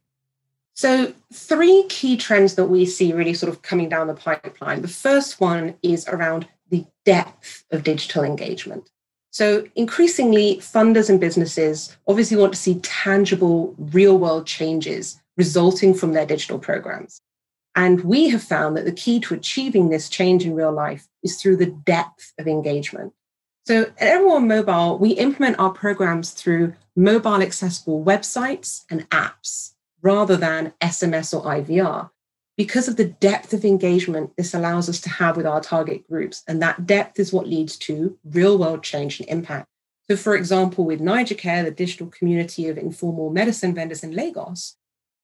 So, 0.76 1.12
three 1.34 1.86
key 1.90 2.18
trends 2.18 2.54
that 2.54 2.66
we 2.66 2.86
see 2.86 3.12
really 3.12 3.34
sort 3.34 3.52
of 3.52 3.64
coming 3.64 3.90
down 3.90 4.06
the 4.06 4.14
pipeline. 4.14 4.84
The 4.84 4.88
first 4.88 5.42
one 5.42 5.74
is 5.82 6.08
around 6.08 6.48
the 6.70 6.86
depth 7.04 7.64
of 7.72 7.84
digital 7.84 8.24
engagement. 8.24 8.88
So, 9.32 9.66
increasingly, 9.76 10.58
funders 10.58 11.10
and 11.10 11.20
businesses 11.20 11.98
obviously 12.08 12.38
want 12.38 12.54
to 12.54 12.60
see 12.60 12.80
tangible, 12.82 13.74
real 13.78 14.20
world 14.20 14.46
changes 14.46 15.20
resulting 15.36 15.96
from 15.96 16.14
their 16.14 16.28
digital 16.28 16.60
programs. 16.60 17.22
And 17.78 18.04
we 18.04 18.30
have 18.30 18.42
found 18.42 18.76
that 18.76 18.86
the 18.86 18.92
key 18.92 19.20
to 19.20 19.36
achieving 19.36 19.90
this 19.90 20.10
change 20.10 20.44
in 20.44 20.56
real 20.56 20.72
life 20.72 21.08
is 21.22 21.40
through 21.40 21.58
the 21.58 21.68
depth 21.68 22.34
of 22.40 22.48
engagement. 22.48 23.14
So, 23.68 23.84
at 23.84 23.96
Everyone 24.00 24.48
Mobile, 24.48 24.98
we 24.98 25.12
implement 25.12 25.60
our 25.60 25.70
programs 25.70 26.32
through 26.32 26.74
mobile 26.96 27.40
accessible 27.40 28.04
websites 28.04 28.84
and 28.90 29.08
apps 29.12 29.74
rather 30.02 30.36
than 30.36 30.74
SMS 30.82 31.36
or 31.36 31.46
IVR. 31.46 32.10
Because 32.58 32.88
of 32.88 32.96
the 32.96 33.06
depth 33.06 33.54
of 33.54 33.64
engagement 33.64 34.32
this 34.38 34.56
allows 34.56 34.90
us 34.90 35.00
to 35.02 35.10
have 35.10 35.38
with 35.38 35.46
our 35.46 35.62
target 35.62 36.08
groups. 36.10 36.42
And 36.48 36.60
that 36.64 36.88
depth 36.88 37.20
is 37.20 37.32
what 37.32 37.46
leads 37.46 37.78
to 37.80 38.18
real 38.26 38.58
world 38.58 38.82
change 38.82 39.20
and 39.20 39.30
impact. 39.30 39.68
So, 40.10 40.18
for 40.18 40.36
example, 40.36 40.84
with 40.84 41.00
NaijaCare, 41.00 41.64
the 41.64 41.70
digital 41.70 42.08
community 42.08 42.70
of 42.70 42.80
informal 42.80 43.30
medicine 43.30 43.76
vendors 43.76 44.04
in 44.04 44.14
Lagos, 44.14 44.78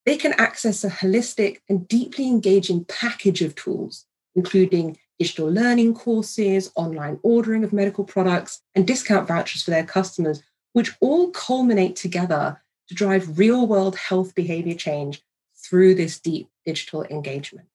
they 0.06 0.16
can 0.16 0.32
access 0.34 0.84
a 0.84 0.90
holistic 0.90 1.58
and 1.68 1.88
deeply 1.88 2.26
engaging 2.26 2.84
package 2.84 3.42
of 3.42 3.54
tools, 3.54 4.06
including 4.34 4.98
digital 5.18 5.50
learning 5.50 5.94
courses, 5.94 6.72
online 6.74 7.18
ordering 7.22 7.64
of 7.64 7.72
medical 7.72 8.04
products, 8.04 8.62
and 8.74 8.86
discount 8.86 9.28
vouchers 9.28 9.62
for 9.62 9.70
their 9.70 9.84
customers, 9.84 10.42
which 10.72 10.92
all 11.00 11.30
culminate 11.30 11.96
together 11.96 12.60
to 12.88 12.94
drive 12.94 13.38
real 13.38 13.66
world 13.66 13.96
health 13.96 14.34
behavior 14.34 14.74
change 14.74 15.22
through 15.56 15.94
this 15.94 16.18
deep 16.20 16.48
digital 16.66 17.04
engagement. 17.04 17.66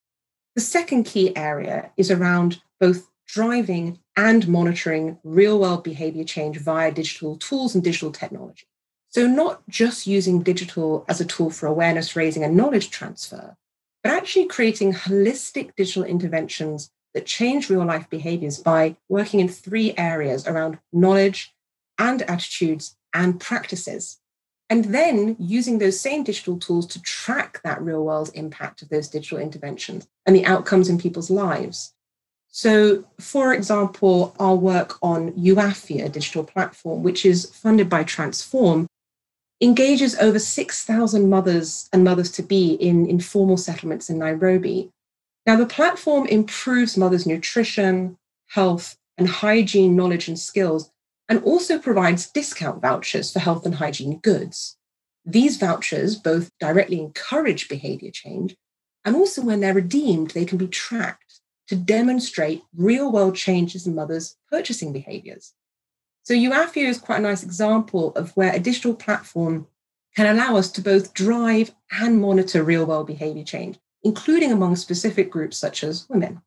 The 0.55 0.61
second 0.61 1.05
key 1.05 1.35
area 1.35 1.91
is 1.97 2.11
around 2.11 2.61
both 2.79 3.09
driving 3.27 3.99
and 4.17 4.47
monitoring 4.47 5.17
real 5.23 5.59
world 5.59 5.83
behavior 5.83 6.23
change 6.23 6.57
via 6.57 6.91
digital 6.91 7.37
tools 7.37 7.75
and 7.75 7.83
digital 7.83 8.11
technology. 8.11 8.68
So, 9.09 9.25
not 9.25 9.67
just 9.67 10.07
using 10.07 10.43
digital 10.43 11.05
as 11.07 11.19
a 11.19 11.25
tool 11.25 11.49
for 11.49 11.67
awareness 11.67 12.15
raising 12.15 12.43
and 12.43 12.55
knowledge 12.55 12.91
transfer, 12.91 13.55
but 14.03 14.13
actually 14.13 14.45
creating 14.45 14.93
holistic 14.93 15.75
digital 15.75 16.03
interventions 16.03 16.91
that 17.13 17.25
change 17.25 17.69
real 17.69 17.85
life 17.85 18.09
behaviors 18.09 18.59
by 18.59 18.95
working 19.09 19.39
in 19.39 19.49
three 19.49 19.93
areas 19.97 20.47
around 20.47 20.77
knowledge 20.93 21.53
and 21.97 22.21
attitudes 22.23 22.95
and 23.13 23.39
practices 23.39 24.19
and 24.69 24.85
then 24.85 25.35
using 25.39 25.79
those 25.79 25.99
same 25.99 26.23
digital 26.23 26.57
tools 26.57 26.85
to 26.85 27.01
track 27.01 27.59
that 27.63 27.81
real 27.81 28.03
world 28.05 28.29
impact 28.35 28.81
of 28.81 28.89
those 28.89 29.07
digital 29.07 29.39
interventions 29.39 30.07
and 30.25 30.35
the 30.35 30.45
outcomes 30.45 30.89
in 30.89 30.99
people's 30.99 31.31
lives. 31.31 31.93
So, 32.51 33.05
for 33.19 33.53
example, 33.53 34.35
our 34.39 34.55
work 34.55 34.97
on 35.01 35.31
UAfya, 35.33 36.05
a 36.05 36.09
digital 36.09 36.43
platform, 36.43 37.03
which 37.03 37.25
is 37.25 37.45
funded 37.45 37.89
by 37.89 38.03
Transform, 38.03 38.87
engages 39.61 40.15
over 40.15 40.39
6,000 40.39 41.29
mothers 41.29 41.89
and 41.91 42.03
mothers 42.03 42.31
to 42.31 42.43
be 42.43 42.73
in 42.73 43.05
informal 43.05 43.57
settlements 43.57 44.09
in 44.09 44.17
Nairobi. 44.17 44.91
Now, 45.45 45.55
the 45.57 45.65
platform 45.65 46.27
improves 46.27 46.97
mothers' 46.97 47.25
nutrition, 47.25 48.17
health, 48.47 48.97
and 49.17 49.27
hygiene 49.27 49.95
knowledge 49.95 50.27
and 50.27 50.39
skills 50.39 50.91
and 51.27 51.43
also 51.43 51.77
provides 51.77 52.29
discount 52.29 52.81
vouchers 52.81 53.31
for 53.31 53.39
health 53.39 53.65
and 53.65 53.75
hygiene 53.75 54.17
goods. 54.19 54.77
These 55.25 55.57
vouchers 55.57 56.15
both 56.15 56.49
directly 56.59 56.99
encourage 56.99 57.69
behavior 57.69 58.11
change 58.11 58.55
and 59.05 59.15
also 59.15 59.41
when 59.41 59.59
they're 59.59 59.73
redeemed, 59.73 60.31
they 60.31 60.45
can 60.45 60.57
be 60.57 60.67
tracked 60.67 61.41
to 61.67 61.75
demonstrate 61.75 62.63
real 62.75 63.11
world 63.11 63.35
changes 63.35 63.85
in 63.85 63.95
mothers' 63.95 64.35
purchasing 64.49 64.91
behaviors. 64.91 65.53
So, 66.29 66.35
UAfya 66.35 66.87
is 66.87 66.99
quite 66.99 67.17
a 67.17 67.23
nice 67.23 67.41
example 67.41 68.11
of 68.11 68.29
where 68.37 68.53
a 68.53 68.59
digital 68.59 68.93
platform 68.93 69.65
can 70.15 70.27
allow 70.27 70.57
us 70.57 70.71
to 70.73 70.79
both 70.79 71.15
drive 71.15 71.71
and 71.89 72.21
monitor 72.21 72.61
real 72.61 72.85
world 72.85 73.07
behavior 73.07 73.43
change, 73.43 73.79
including 74.03 74.51
among 74.51 74.75
specific 74.75 75.31
groups 75.31 75.57
such 75.57 75.83
as 75.83 76.07
women. 76.07 76.43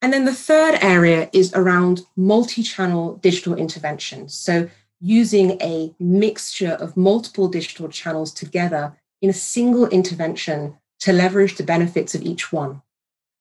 And 0.00 0.14
then 0.14 0.24
the 0.24 0.32
third 0.32 0.78
area 0.80 1.28
is 1.34 1.52
around 1.52 2.06
multi 2.16 2.62
channel 2.62 3.16
digital 3.16 3.54
interventions. 3.54 4.32
So, 4.32 4.70
using 4.98 5.60
a 5.60 5.94
mixture 6.00 6.78
of 6.80 6.96
multiple 6.96 7.48
digital 7.48 7.90
channels 7.90 8.32
together 8.32 8.96
in 9.20 9.28
a 9.28 9.34
single 9.34 9.88
intervention 9.88 10.78
to 11.00 11.12
leverage 11.12 11.56
the 11.56 11.64
benefits 11.64 12.14
of 12.14 12.22
each 12.22 12.50
one. 12.50 12.80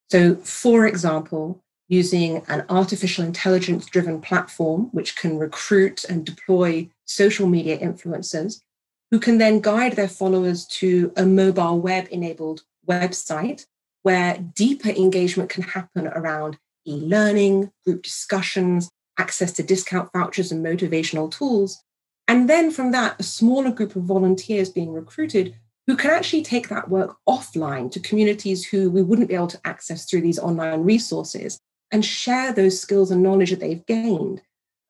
So, 0.09 0.35
for 0.35 0.85
example, 0.85 1.63
using 1.91 2.41
an 2.48 2.63
artificial 2.69 3.25
intelligence 3.25 3.86
driven 3.86 4.21
platform 4.21 4.88
which 4.93 5.17
can 5.17 5.38
recruit 5.38 6.05
and 6.05 6.25
deploy 6.25 6.89
social 7.03 7.48
media 7.48 7.77
influencers 7.77 8.62
who 9.12 9.19
can 9.19 9.38
then 9.38 9.60
guide 9.60 9.98
their 9.98 10.07
followers 10.07 10.65
to 10.65 11.12
a 11.17 11.25
mobile 11.25 11.81
web 11.81 12.07
enabled 12.10 12.62
website 12.88 13.65
where 14.03 14.38
deeper 14.55 14.88
engagement 14.88 15.50
can 15.50 15.63
happen 15.63 16.07
around 16.07 16.57
e 16.88 16.95
learning, 16.95 17.69
group 17.83 18.03
discussions, 18.03 18.89
access 19.17 19.51
to 19.51 19.62
discount 19.62 20.10
vouchers 20.13 20.50
and 20.50 20.65
motivational 20.65 21.29
tools. 21.29 21.83
And 22.25 22.50
then 22.50 22.71
from 22.71 22.91
that, 22.93 23.19
a 23.19 23.24
smaller 23.24 23.69
group 23.69 23.98
of 23.98 24.03
volunteers 24.03 24.69
being 24.69 24.93
recruited 24.93 25.55
who 25.88 25.98
can 25.98 26.12
actually 26.12 26.43
take 26.43 26.69
that 26.69 26.89
work 26.89 27.17
offline 27.27 27.91
to 27.91 28.00
communities 28.00 28.65
who 28.65 28.89
we 28.89 29.01
wouldn't 29.01 29.27
be 29.27 29.36
able 29.36 29.48
to 29.48 29.60
access 29.65 30.05
through 30.05 30.21
these 30.21 30.39
online 30.39 30.83
resources 30.83 31.60
and 31.91 32.05
share 32.05 32.53
those 32.53 32.79
skills 32.79 33.12
and 33.12 33.21
knowledge 33.21 33.51
that 33.51 33.60
they've 33.60 33.86
gained. 33.86 34.41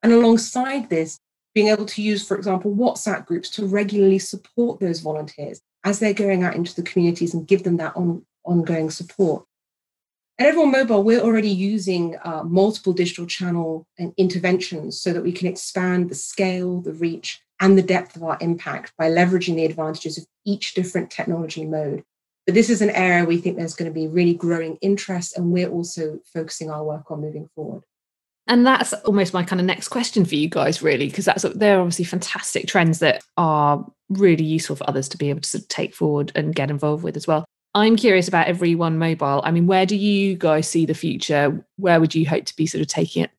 And 0.04 0.14
alongside 0.14 0.90
this, 0.90 1.20
being 1.54 1.68
able 1.68 1.86
to 1.86 2.02
use, 2.02 2.26
for 2.26 2.38
example, 2.38 2.74
WhatsApp 2.74 3.26
groups 3.26 3.50
to 3.52 3.66
regularly 3.66 4.20
support 4.20 4.80
those 4.80 5.02
volunteers 5.02 5.62
as 5.84 6.00
they're 6.00 6.14
going 6.14 6.44
out 6.44 6.56
into 6.56 6.76
the 6.76 6.84
communities 6.84 7.34
and 7.34 7.48
give 7.48 7.64
them 7.64 7.78
that 7.78 7.96
on, 7.96 8.26
ongoing 8.44 8.90
support. 8.90 9.46
At 10.40 10.48
Everyone 10.48 10.72
Mobile, 10.72 11.04
we're 11.04 11.22
already 11.22 11.50
using 11.50 12.18
uh, 12.24 12.44
multiple 12.44 12.94
digital 12.94 13.26
channel 13.26 13.86
and 14.00 14.14
interventions 14.18 15.00
so 15.00 15.14
that 15.14 15.24
we 15.24 15.32
can 15.32 15.48
expand 15.48 16.10
the 16.10 16.16
scale, 16.16 16.82
the 16.82 16.94
reach, 16.94 17.42
and 17.60 17.78
the 17.78 17.84
depth 17.84 18.16
of 18.16 18.24
our 18.24 18.38
impact 18.42 18.94
by 18.98 19.10
leveraging 19.10 19.56
the 19.56 19.66
advantages 19.66 20.18
of 20.18 20.26
each 20.46 20.74
different 20.74 21.12
technology 21.12 21.66
mode. 21.66 22.04
But 22.46 22.56
this 22.56 22.70
is 22.70 22.82
an 22.82 22.90
area 22.90 23.26
we 23.26 23.38
think 23.38 23.58
there's 23.58 23.76
going 23.76 23.92
to 23.92 23.94
be 23.94 24.08
really 24.08 24.34
growing 24.34 24.78
interest, 24.82 25.38
and 25.38 25.52
we're 25.52 25.70
also 25.70 26.20
focusing 26.34 26.70
our 26.72 26.84
work 26.84 27.12
on 27.12 27.22
moving 27.22 27.50
forward. 27.56 27.84
And 28.48 28.66
that's 28.66 28.94
almost 28.94 29.34
my 29.34 29.44
kind 29.44 29.60
of 29.60 29.68
next 29.68 29.90
question 29.90 30.26
for 30.26 30.36
you 30.36 30.50
guys, 30.50 30.82
really, 30.82 31.08
because 31.08 31.26
that's 31.26 31.44
they're 31.56 31.80
obviously 31.80 32.06
fantastic 32.06 32.68
trends 32.68 33.00
that 33.00 33.24
are 33.38 33.86
really 34.10 34.44
useful 34.44 34.76
for 34.76 34.90
others 34.90 35.08
to 35.10 35.18
be 35.18 35.30
able 35.30 35.42
to 35.42 35.50
sort 35.50 35.62
of 35.64 35.68
take 35.68 35.94
forward 35.94 36.32
and 36.36 36.56
get 36.56 36.72
involved 36.72 37.04
with 37.04 37.16
as 37.16 37.28
well. 37.28 37.46
I'm 37.74 37.96
curious 37.96 38.28
about 38.28 38.48
Everyone 38.48 38.98
Mobile. 38.98 39.42
I 39.46 39.52
mean, 39.52 39.68
where 39.68 39.86
do 39.86 39.96
you 39.96 40.36
guys 40.36 40.68
see 40.68 40.86
the 40.86 40.94
future? 40.94 41.64
Where 41.78 42.02
would 42.02 42.14
you 42.14 42.28
hope 42.28 42.46
to 42.46 42.56
be 42.56 42.66
sort 42.66 42.82
of 42.82 42.88
taking 42.88 43.24
it? 43.24 43.32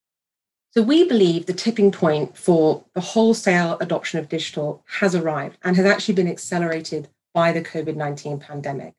So 0.71 0.80
we 0.80 1.06
believe 1.06 1.44
the 1.44 1.52
tipping 1.52 1.92
point 1.92 2.35
for 2.38 2.82
the 2.94 3.02
wholesale 3.02 3.76
adoption 3.80 4.18
of 4.18 4.30
digital 4.30 4.82
has 4.87 5.14
arrived 5.14 5.59
and 5.64 5.76
has 5.76 5.85
actually 5.85 6.14
been 6.14 6.28
accelerated 6.28 7.09
by 7.34 7.52
the 7.52 7.62
COVID 7.62 7.96
19 7.96 8.38
pandemic. 8.38 8.94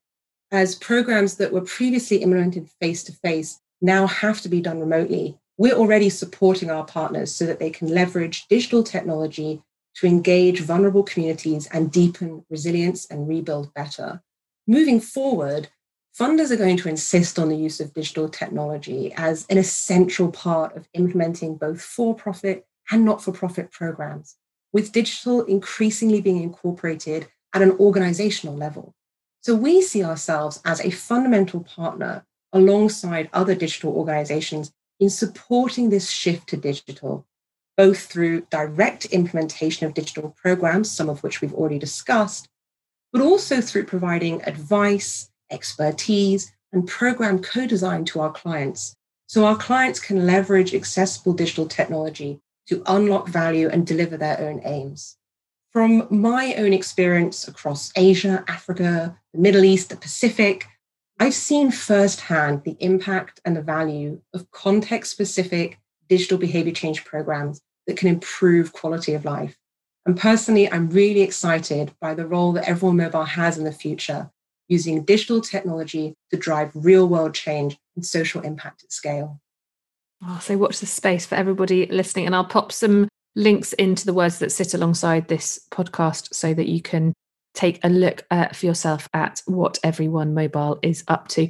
As 0.52 0.76
programs 0.76 1.38
that 1.38 1.52
were 1.52 1.62
previously 1.62 2.18
implemented 2.18 2.70
face 2.80 3.04
to 3.06 3.12
face 3.12 3.60
now 3.82 4.08
have 4.08 4.42
to 4.42 4.50
be 4.50 4.62
done 4.62 4.80
remotely, 4.80 5.38
we're 5.58 5.76
already 5.76 6.10
supporting 6.10 6.70
our 6.70 6.86
partners 6.86 7.34
so 7.34 7.46
that 7.46 7.60
they 7.60 7.70
can 7.70 7.88
leverage 7.88 8.48
digital 8.48 8.84
technology 8.84 9.62
to 9.96 10.08
engage 10.08 10.62
vulnerable 10.62 11.04
communities 11.04 11.68
and 11.72 11.92
deepen 11.92 12.46
resilience 12.50 13.06
and 13.08 13.28
rebuild 13.28 13.74
better. 13.74 14.22
Moving 14.68 15.00
forward, 15.00 15.70
funders 16.18 16.52
are 16.52 16.58
going 16.58 16.78
to 16.78 16.90
insist 16.90 17.38
on 17.38 17.50
the 17.50 17.58
use 17.58 17.80
of 17.80 17.94
digital 17.94 18.30
technology 18.30 19.14
as 19.16 19.46
an 19.50 19.58
essential 19.58 20.32
part 20.32 20.76
of 20.76 20.88
implementing 20.94 21.58
both 21.58 21.82
for 21.82 22.16
profit 22.16 22.66
and 22.92 23.06
not 23.06 23.24
for 23.24 23.32
profit 23.32 23.72
programs, 23.72 24.36
with 24.72 24.92
digital 24.92 25.44
increasingly 25.46 26.22
being 26.22 26.42
incorporated 26.42 27.28
at 27.54 27.62
an 27.62 27.72
organizational 27.72 28.56
level. 28.56 28.94
So 29.42 29.56
we 29.56 29.82
see 29.82 30.04
ourselves 30.04 30.62
as 30.66 30.80
a 30.82 30.90
fundamental 30.90 31.62
partner 31.62 32.26
alongside 32.54 33.30
other 33.34 33.56
digital 33.56 33.94
organizations 33.94 34.72
in 35.00 35.10
supporting 35.10 35.90
this 35.90 36.10
shift 36.10 36.48
to 36.50 36.58
digital, 36.58 37.26
both 37.76 38.00
through 38.00 38.48
direct 38.50 39.06
implementation 39.06 39.86
of 39.86 39.94
digital 39.94 40.34
programs, 40.42 40.90
some 40.90 41.10
of 41.10 41.24
which 41.24 41.42
we've 41.42 41.54
already 41.54 41.80
discussed, 41.80 42.48
but 43.12 43.22
also 43.22 43.60
through 43.60 43.86
providing 43.86 44.42
advice, 44.44 45.30
expertise, 45.52 46.52
and 46.72 46.88
program 46.88 47.40
co 47.40 47.68
design 47.68 48.06
to 48.06 48.20
our 48.20 48.32
clients. 48.32 48.96
So 49.28 49.46
our 49.46 49.58
clients 49.58 50.00
can 50.00 50.26
leverage 50.26 50.74
accessible 50.74 51.34
digital 51.34 51.68
technology 51.68 52.40
to 52.68 52.84
unlock 52.86 53.28
value 53.28 53.68
and 53.70 53.86
deliver 53.86 54.16
their 54.16 54.40
own 54.40 54.62
aims. 54.64 55.18
From 55.74 56.08
my 56.12 56.54
own 56.54 56.72
experience 56.72 57.48
across 57.48 57.92
Asia, 57.96 58.46
Africa, 58.48 59.18
the 59.34 59.40
Middle 59.40 59.64
East, 59.64 59.90
the 59.90 59.98
Pacific, 59.98 60.68
I've 61.20 61.34
seen 61.34 61.72
firsthand 61.72 62.64
the 62.64 62.78
impact 62.80 63.42
and 63.44 63.56
the 63.56 63.62
value 63.64 64.22
of 64.36 64.52
context 64.52 65.12
specific 65.12 65.80
digital 66.08 66.38
behavior 66.38 66.74
change 66.74 67.04
programs 67.06 67.60
that 67.88 67.98
can 67.98 68.08
improve 68.08 68.72
quality 68.72 69.16
of 69.16 69.26
life. 69.26 69.58
And 70.06 70.16
personally, 70.16 70.72
I'm 70.72 70.92
really 70.92 71.22
excited 71.22 71.92
by 72.00 72.14
the 72.14 72.28
role 72.28 72.52
that 72.54 72.70
Everyone 72.70 72.98
Mobile 72.98 73.24
has 73.24 73.58
in 73.58 73.64
the 73.64 73.72
future, 73.72 74.30
using 74.68 75.04
digital 75.04 75.42
technology 75.42 76.14
to 76.30 76.38
drive 76.38 76.72
real 76.76 77.08
world 77.08 77.34
change 77.34 77.80
and 77.96 78.06
social 78.06 78.42
impact 78.42 78.84
at 78.84 78.92
scale. 78.92 79.42
Oh, 80.24 80.40
so 80.40 80.56
watch 80.56 80.80
the 80.80 80.86
space 80.86 81.26
for 81.26 81.34
everybody 81.34 81.88
listening. 81.88 82.28
And 82.28 82.36
I'll 82.36 82.46
pop 82.46 82.72
some 82.72 83.08
links 83.36 83.74
into 83.74 84.06
the 84.06 84.14
words 84.14 84.40
that 84.40 84.52
sit 84.52 84.74
alongside 84.74 85.28
this 85.28 85.66
podcast 85.72 86.34
so 86.34 86.54
that 86.54 86.68
you 86.68 86.82
can 86.82 87.14
take 87.54 87.80
a 87.84 87.90
look 87.90 88.26
uh, 88.32 88.50
for 88.50 88.66
yourself 88.66 89.08
at 89.14 89.42
what 89.46 89.80
everyone 89.84 90.34
mobile 90.34 90.80
is 90.82 91.04
up 91.08 91.28
to. 91.30 91.50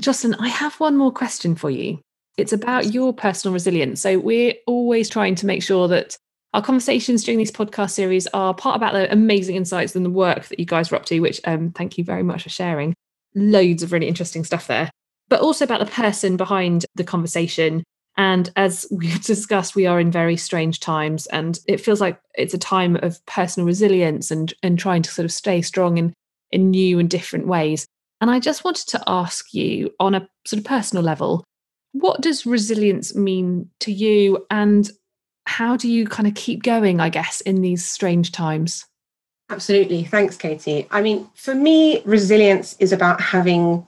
Jocelyn, 0.00 0.34
I 0.34 0.48
have 0.48 0.78
one 0.80 0.96
more 0.96 1.12
question 1.12 1.54
for 1.54 1.70
you. 1.70 2.00
It's 2.36 2.52
about 2.52 2.94
your 2.94 3.12
personal 3.12 3.52
resilience. 3.52 4.00
So 4.00 4.18
we're 4.18 4.54
always 4.66 5.10
trying 5.10 5.34
to 5.36 5.46
make 5.46 5.62
sure 5.62 5.88
that 5.88 6.16
our 6.54 6.62
conversations 6.62 7.22
during 7.22 7.38
these 7.38 7.52
podcast 7.52 7.90
series 7.90 8.26
are 8.28 8.54
part 8.54 8.76
about 8.76 8.92
the 8.92 9.12
amazing 9.12 9.56
insights 9.56 9.94
and 9.94 10.04
the 10.04 10.10
work 10.10 10.46
that 10.46 10.58
you 10.58 10.66
guys 10.66 10.90
are 10.90 10.96
up 10.96 11.04
to, 11.06 11.20
which 11.20 11.40
um, 11.44 11.70
thank 11.72 11.98
you 11.98 12.04
very 12.04 12.22
much 12.22 12.42
for 12.42 12.48
sharing. 12.48 12.94
Loads 13.34 13.82
of 13.82 13.92
really 13.92 14.08
interesting 14.08 14.42
stuff 14.42 14.66
there, 14.66 14.90
but 15.28 15.40
also 15.40 15.64
about 15.64 15.80
the 15.80 15.86
person 15.86 16.36
behind 16.36 16.86
the 16.94 17.04
conversation. 17.04 17.84
And 18.16 18.50
as 18.56 18.86
we've 18.90 19.22
discussed, 19.22 19.74
we 19.74 19.86
are 19.86 20.00
in 20.00 20.10
very 20.10 20.36
strange 20.36 20.80
times, 20.80 21.26
and 21.28 21.58
it 21.66 21.80
feels 21.80 22.00
like 22.00 22.20
it's 22.34 22.54
a 22.54 22.58
time 22.58 22.96
of 23.02 23.24
personal 23.26 23.66
resilience 23.66 24.30
and 24.30 24.52
and 24.62 24.78
trying 24.78 25.02
to 25.02 25.10
sort 25.10 25.24
of 25.24 25.32
stay 25.32 25.62
strong 25.62 25.98
in 25.98 26.12
in 26.50 26.70
new 26.70 26.98
and 26.98 27.08
different 27.08 27.46
ways. 27.46 27.86
And 28.20 28.30
I 28.30 28.38
just 28.38 28.64
wanted 28.64 28.88
to 28.88 29.02
ask 29.06 29.54
you 29.54 29.90
on 29.98 30.14
a 30.14 30.28
sort 30.46 30.58
of 30.58 30.64
personal 30.64 31.02
level, 31.02 31.44
what 31.92 32.20
does 32.20 32.44
resilience 32.46 33.14
mean 33.14 33.70
to 33.80 33.92
you? 33.92 34.44
And 34.50 34.90
how 35.46 35.76
do 35.76 35.88
you 35.90 36.06
kind 36.06 36.28
of 36.28 36.34
keep 36.34 36.62
going, 36.62 37.00
I 37.00 37.08
guess, 37.08 37.40
in 37.40 37.62
these 37.62 37.84
strange 37.84 38.30
times? 38.30 38.84
Absolutely. 39.48 40.04
Thanks, 40.04 40.36
Katie. 40.36 40.86
I 40.90 41.02
mean, 41.02 41.28
for 41.34 41.54
me, 41.54 42.02
resilience 42.04 42.76
is 42.78 42.92
about 42.92 43.20
having 43.20 43.86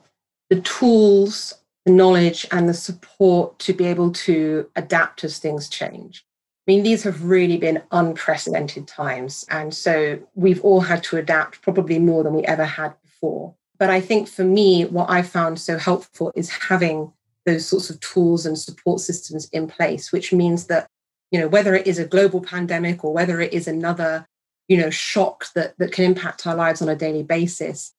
the 0.51 0.61
tools, 0.63 1.55
the 1.85 1.93
knowledge, 1.93 2.47
and 2.51 2.69
the 2.69 2.75
support 2.75 3.59
to 3.61 3.73
be 3.73 3.87
able 3.87 4.13
to 4.13 4.69
adapt 4.77 5.25
as 5.25 5.39
things 5.39 5.69
change. 5.69 6.25
I 6.67 6.71
mean, 6.71 6.85
these 6.85 7.03
have 7.03 7.25
really 7.25 7.57
been 7.57 7.83
unprecedented 7.91 8.87
times. 8.87 9.45
And 9.51 9.75
so 9.75 10.21
we've 10.35 10.63
all 10.63 10.81
had 10.81 11.03
to 11.05 11.17
adapt 11.17 11.61
probably 11.61 11.99
more 11.99 12.23
than 12.23 12.35
we 12.35 12.45
ever 12.45 12.65
had 12.65 12.95
before. 13.03 13.55
But 13.79 13.91
I 13.91 14.01
think 14.01 14.29
for 14.29 14.45
me, 14.45 14.85
what 14.85 15.11
I 15.11 15.23
found 15.23 15.59
so 15.59 15.77
helpful 15.77 16.31
is 16.37 16.51
having 16.51 17.13
those 17.47 17.67
sorts 17.67 17.91
of 17.91 17.99
tools 17.99 18.47
and 18.47 18.57
support 18.57 19.01
systems 19.01 19.49
in 19.49 19.67
place, 19.67 20.13
which 20.13 20.33
means 20.33 20.67
that 20.69 20.87
you 21.33 21.41
know 21.41 21.49
whether 21.49 21.75
it 21.75 21.89
is 21.89 21.99
a 21.99 22.07
global 22.07 22.41
pandemic 22.41 23.03
or 23.03 23.13
whether 23.13 23.41
it 23.41 23.53
is 23.53 23.67
another 23.67 24.27
you 24.69 24.77
know 24.77 24.91
shock 24.91 25.47
that 25.55 25.77
that 25.79 25.91
can 25.91 26.05
impact 26.05 26.47
our 26.47 26.55
lives 26.55 26.81
on 26.81 26.89
a 26.89 26.95
daily 26.95 27.25
basis 27.25 27.93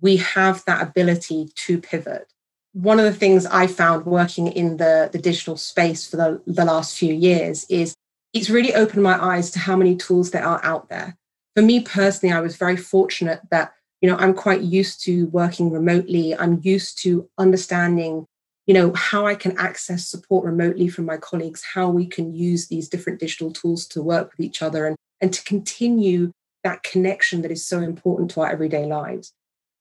we 0.00 0.16
have 0.16 0.64
that 0.64 0.80
ability 0.80 1.50
to 1.56 1.78
pivot 1.78 2.32
one 2.78 3.00
of 3.00 3.04
the 3.04 3.12
things 3.12 3.44
i 3.46 3.66
found 3.66 4.06
working 4.06 4.46
in 4.46 4.76
the 4.76 5.10
the 5.12 5.18
digital 5.18 5.56
space 5.56 6.08
for 6.08 6.16
the, 6.16 6.40
the 6.46 6.64
last 6.64 6.96
few 6.96 7.12
years 7.12 7.66
is 7.68 7.96
it's 8.32 8.50
really 8.50 8.72
opened 8.74 9.02
my 9.02 9.20
eyes 9.22 9.50
to 9.50 9.58
how 9.58 9.74
many 9.74 9.96
tools 9.96 10.30
there 10.30 10.44
are 10.44 10.62
out 10.62 10.88
there. 10.88 11.16
For 11.56 11.62
me 11.62 11.80
personally 11.80 12.32
i 12.32 12.40
was 12.40 12.56
very 12.56 12.76
fortunate 12.76 13.40
that 13.50 13.72
you 14.00 14.08
know 14.08 14.16
i'm 14.16 14.32
quite 14.32 14.60
used 14.60 15.02
to 15.04 15.26
working 15.26 15.72
remotely. 15.72 16.36
I'm 16.36 16.60
used 16.62 17.02
to 17.02 17.28
understanding 17.36 18.26
you 18.68 18.74
know 18.74 18.92
how 18.94 19.26
i 19.26 19.34
can 19.34 19.58
access 19.58 20.06
support 20.06 20.44
remotely 20.44 20.88
from 20.88 21.04
my 21.04 21.16
colleagues 21.16 21.64
how 21.74 21.88
we 21.88 22.06
can 22.06 22.32
use 22.32 22.68
these 22.68 22.88
different 22.88 23.18
digital 23.18 23.50
tools 23.50 23.86
to 23.88 24.02
work 24.02 24.30
with 24.30 24.46
each 24.46 24.62
other 24.62 24.86
and, 24.86 24.96
and 25.20 25.32
to 25.32 25.42
continue 25.42 26.30
that 26.62 26.84
connection 26.84 27.42
that 27.42 27.50
is 27.50 27.66
so 27.66 27.80
important 27.80 28.30
to 28.30 28.40
our 28.40 28.50
everyday 28.50 28.86
lives 28.86 29.32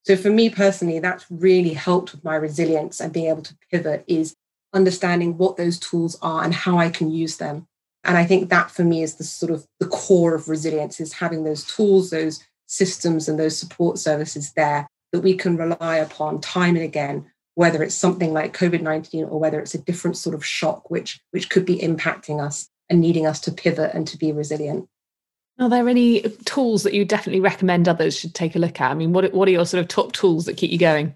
so 0.08 0.16
for 0.16 0.30
me 0.30 0.50
personally 0.50 1.00
that's 1.00 1.26
really 1.30 1.74
helped 1.74 2.14
with 2.14 2.24
my 2.24 2.36
resilience 2.36 3.00
and 3.00 3.12
being 3.12 3.28
able 3.28 3.42
to 3.42 3.58
pivot 3.70 4.06
is 4.08 4.36
understanding 4.74 5.38
what 5.38 5.58
those 5.58 5.78
tools 5.78 6.18
are 6.22 6.44
and 6.44 6.54
how 6.54 6.78
i 6.78 6.90
can 6.90 7.12
use 7.12 7.38
them 7.38 7.68
and 8.04 8.18
i 8.18 8.26
think 8.26 8.50
that 8.50 8.72
for 8.72 8.84
me 8.84 9.04
is 9.04 9.16
the 9.16 9.24
sort 9.24 9.52
of 9.52 9.66
the 9.80 9.88
core 9.88 10.34
of 10.34 10.48
resilience 10.48 11.00
is 11.00 11.14
having 11.14 11.44
those 11.44 11.64
tools 11.66 12.10
those 12.10 12.44
systems 12.68 13.28
and 13.28 13.38
those 13.38 13.58
support 13.58 13.98
services 13.98 14.54
there 14.56 14.88
that 15.12 15.22
we 15.22 15.36
can 15.36 15.58
rely 15.58 15.98
upon 15.98 16.40
time 16.40 16.76
and 16.76 16.86
again 16.86 17.26
whether 17.56 17.82
it's 17.82 17.96
something 17.96 18.34
like 18.34 18.56
COVID-19 18.56 19.32
or 19.32 19.40
whether 19.40 19.60
it's 19.60 19.74
a 19.74 19.80
different 19.80 20.16
sort 20.16 20.36
of 20.36 20.46
shock 20.46 20.92
which 20.92 21.20
which 21.32 21.50
could 21.50 21.66
be 21.66 21.80
impacting 21.80 22.40
us 22.40 22.70
and 22.90 23.02
needing 23.02 23.26
us 23.26 23.40
to 23.42 23.52
pivot 23.52 23.92
and 23.94 24.08
to 24.08 24.18
be 24.18 24.32
resilient. 24.32 24.88
Are 25.60 25.70
there 25.70 25.90
any 25.90 26.22
tools 26.46 26.84
that 26.84 26.94
you 26.94 27.04
definitely 27.04 27.42
recommend 27.42 27.88
others 27.88 28.18
should 28.18 28.36
take 28.36 28.56
a 28.56 28.60
look 28.60 28.80
at? 28.80 28.92
I 28.92 28.94
mean, 28.94 29.14
what 29.14 29.34
what 29.34 29.48
are 29.48 29.52
your 29.52 29.66
sort 29.66 29.82
of 29.82 29.88
top 29.88 30.12
tools 30.12 30.46
that 30.46 30.58
keep 30.58 30.72
you 30.72 30.78
going? 30.78 31.16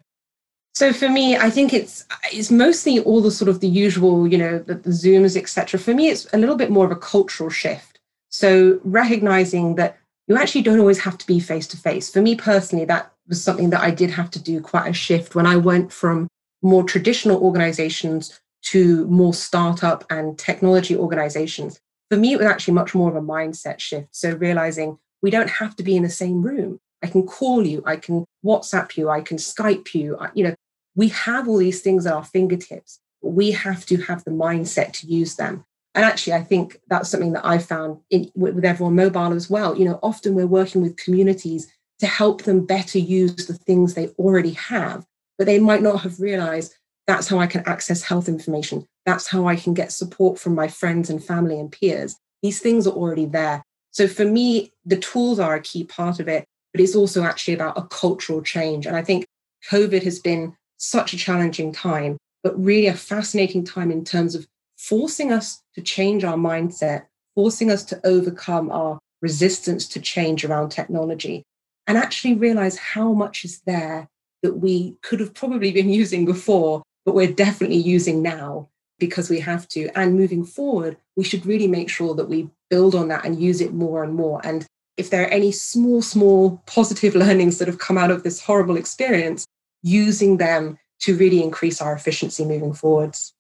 So 0.74 0.94
for 0.94 1.10
me, 1.10 1.36
I 1.36 1.50
think 1.50 1.74
it's 1.74 2.06
it's 2.32 2.50
mostly 2.50 3.00
all 3.00 3.22
the 3.22 3.32
sort 3.32 3.50
of 3.50 3.60
the 3.60 3.68
usual, 3.68 4.28
you 4.28 4.38
know, 4.38 4.60
the, 4.60 4.76
the 4.76 4.90
Zooms, 4.90 5.38
etc. 5.38 5.80
For 5.80 5.94
me, 5.94 6.10
it's 6.10 6.28
a 6.34 6.38
little 6.38 6.56
bit 6.56 6.72
more 6.72 6.86
of 6.86 6.92
a 6.92 6.96
cultural 6.96 7.50
shift. 7.50 8.00
So 8.30 8.80
recognizing 8.84 9.76
that 9.76 9.98
you 10.28 10.38
actually 10.38 10.62
don't 10.62 10.80
always 10.80 11.00
have 11.00 11.18
to 11.18 11.28
be 11.28 11.40
face 11.40 11.68
to 11.68 11.78
face. 11.78 12.10
For 12.10 12.22
me 12.22 12.36
personally, 12.36 12.86
that 12.86 13.12
was 13.28 13.44
something 13.44 13.70
that 13.72 13.82
I 13.82 13.92
did 13.92 14.10
have 14.12 14.32
to 14.32 14.40
do 14.40 14.62
quite 14.62 14.88
a 14.88 14.94
shift 14.94 15.36
when 15.36 15.46
I 15.46 15.58
went 15.58 15.92
from 15.92 16.28
more 16.62 16.84
traditional 16.84 17.44
organizations 17.44 18.40
to 18.64 19.06
more 19.08 19.34
startup 19.34 20.06
and 20.10 20.38
technology 20.38 20.96
organizations. 20.96 21.80
For 22.12 22.18
me, 22.18 22.34
it 22.34 22.40
was 22.40 22.46
actually 22.46 22.74
much 22.74 22.94
more 22.94 23.10
of 23.10 23.16
a 23.16 23.22
mindset 23.22 23.80
shift. 23.80 24.10
So 24.12 24.36
realizing 24.36 25.00
we 25.22 25.32
don't 25.32 25.50
have 25.50 25.78
to 25.78 25.84
be 25.84 25.96
in 25.96 26.04
the 26.04 26.10
same 26.10 26.42
room. 26.42 26.82
I 27.02 27.08
can 27.08 27.26
call 27.26 27.66
you, 27.66 27.82
I 27.86 27.96
can 27.96 28.26
WhatsApp 28.46 28.98
you, 28.98 29.10
I 29.10 29.22
can 29.22 29.38
Skype 29.38 29.94
you. 29.94 30.20
You 30.34 30.44
know, 30.44 30.56
we 30.94 31.08
have 31.08 31.48
all 31.48 31.56
these 31.58 31.82
things 31.82 32.06
at 32.06 32.14
our 32.14 32.26
fingertips. 32.26 33.00
We 33.22 33.52
have 33.52 33.86
to 33.86 33.96
have 33.98 34.26
the 34.26 34.32
mindset 34.32 34.92
to 35.00 35.08
use 35.08 35.38
them. 35.38 35.64
And 35.96 36.04
actually, 36.04 36.34
I 36.34 36.44
think 36.44 36.82
that's 36.90 37.08
something 37.08 37.32
that 37.32 37.46
I 37.46 37.60
found 37.60 38.00
in, 38.10 38.30
with 38.36 38.66
everyone 38.66 38.96
mobile 38.96 39.32
as 39.32 39.50
well. 39.50 39.78
You 39.78 39.86
know, 39.86 40.00
often 40.04 40.36
we're 40.36 40.48
working 40.48 40.82
with 40.82 40.98
communities 40.98 41.72
to 42.00 42.08
help 42.08 42.44
them 42.44 42.66
better 42.66 43.00
use 43.00 43.48
the 43.48 43.54
things 43.54 43.94
they 43.94 44.10
already 44.20 44.52
have, 44.52 45.06
but 45.38 45.48
they 45.48 45.60
might 45.60 45.82
not 45.82 46.02
have 46.02 46.20
realized 46.20 46.76
that's 47.08 47.28
how 47.28 47.40
I 47.40 47.48
can 47.48 47.64
access 47.66 48.04
health 48.04 48.28
information. 48.28 48.86
That's 49.06 49.28
how 49.28 49.48
I 49.48 49.56
can 49.56 49.74
get 49.74 49.92
support 49.92 50.40
from 50.40 50.56
my 50.56 50.68
friends 50.68 51.10
and 51.10 51.24
family 51.24 51.60
and 51.60 51.72
peers. 51.72 52.16
These 52.42 52.60
things 52.60 52.88
are 52.88 52.94
already 52.94 53.26
there. 53.26 53.64
So 53.92 54.08
for 54.08 54.26
me, 54.26 54.72
the 54.86 54.98
tools 54.98 55.40
are 55.40 55.56
a 55.56 55.62
key 55.62 55.84
part 55.84 56.20
of 56.20 56.28
it, 56.28 56.46
but 56.72 56.82
it's 56.82 56.96
also 56.96 57.24
actually 57.24 57.56
about 57.56 57.78
a 57.78 57.84
cultural 57.84 58.42
change. 58.42 58.86
And 58.86 58.96
I 58.96 59.04
think 59.04 59.26
COVID 59.70 60.04
has 60.04 60.20
been 60.20 60.56
such 60.78 61.14
a 61.14 61.18
challenging 61.18 61.72
time, 61.72 62.18
but 62.44 62.60
really 62.62 62.88
a 62.88 62.94
fascinating 62.94 63.64
time 63.64 63.92
in 63.92 64.04
terms 64.04 64.36
of 64.36 64.48
forcing 64.78 65.32
us 65.32 65.62
to 65.76 65.82
change 65.82 66.24
our 66.24 66.38
mindset, 66.38 67.06
forcing 67.36 67.70
us 67.70 67.84
to 67.86 68.00
overcome 68.06 68.72
our 68.72 69.00
resistance 69.22 69.88
to 69.90 70.00
change 70.00 70.44
around 70.44 70.70
technology 70.70 71.44
and 71.88 71.98
actually 71.98 72.36
realize 72.36 72.78
how 72.78 73.14
much 73.14 73.46
is 73.46 73.62
there 73.66 74.08
that 74.42 74.56
we 74.56 74.96
could 75.04 75.20
have 75.20 75.34
probably 75.34 75.72
been 75.72 75.90
using 76.02 76.26
before, 76.26 76.82
but 77.06 77.16
we're 77.16 77.32
definitely 77.32 77.78
using 77.78 78.22
now 78.22 78.70
because 79.00 79.30
we 79.30 79.40
have 79.40 79.68
to. 79.70 79.90
And 79.96 80.16
moving 80.16 80.46
forward, 80.46 80.98
we 81.16 81.24
should 81.24 81.46
really 81.46 81.68
make 81.68 81.90
sure 81.90 82.14
that 82.16 82.30
we 82.30 82.50
build 82.70 82.96
on 82.96 83.08
that 83.10 83.26
and 83.26 83.42
use 83.42 83.62
it 83.62 83.74
more 83.74 84.04
and 84.04 84.14
more. 84.14 84.42
And 84.44 84.66
if 84.98 85.10
there 85.10 85.24
are 85.24 85.30
any 85.30 85.52
small, 85.52 86.02
small 86.02 86.62
positive 86.68 87.16
learnings 87.24 87.58
that 87.58 87.68
have 87.68 87.80
come 87.80 87.98
out 87.98 88.12
of 88.12 88.24
this 88.24 88.42
horrible 88.42 88.78
experience, 88.78 89.46
using 89.84 90.38
them 90.38 90.78
to 91.02 91.18
really 91.18 91.42
increase 91.42 91.82
our 91.82 91.94
efficiency 91.94 92.46
moving 92.46 92.74
forwards. 92.74 93.34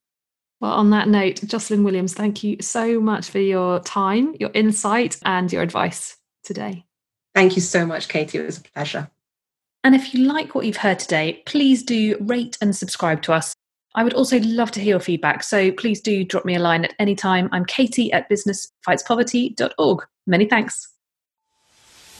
Well, 0.60 0.74
on 0.74 0.91
that 0.91 1.08
note, 1.08 1.41
Jocelyn 1.45 1.84
Williams, 1.84 2.13
thank 2.13 2.43
you 2.43 2.58
so 2.62 3.00
much 3.00 3.30
for 3.30 3.39
your 3.39 3.80
time, 3.80 4.36
your 4.39 4.52
insight, 4.54 5.17
and 5.24 5.52
your 5.52 5.63
advice 5.63 6.17
today. 6.43 6.86
Thank 7.34 7.56
you 7.56 7.62
so 7.62 7.86
much, 7.86 8.08
Katie. 8.08 8.38
It 8.38 8.45
was 8.45 8.58
a 8.58 8.62
pleasure. 8.62 9.10
And 9.83 9.95
if 9.95 10.13
you 10.13 10.25
like 10.25 10.53
what 10.53 10.65
you've 10.65 10.77
heard 10.77 10.99
today, 10.99 11.41
please 11.45 11.83
do 11.83 12.17
rate 12.21 12.57
and 12.61 12.75
subscribe 12.75 13.21
to 13.23 13.33
us. 13.33 13.53
I 13.95 14.03
would 14.03 14.13
also 14.13 14.39
love 14.39 14.71
to 14.71 14.79
hear 14.79 14.91
your 14.91 14.99
feedback, 14.99 15.43
so 15.43 15.71
please 15.71 15.99
do 15.99 16.23
drop 16.23 16.45
me 16.45 16.55
a 16.55 16.59
line 16.59 16.85
at 16.85 16.93
any 16.97 17.15
time. 17.15 17.49
I'm 17.51 17.65
Katie 17.65 18.11
at 18.13 18.29
businessfightspoverty.org. 18.29 20.05
Many 20.27 20.45
thanks. 20.45 20.87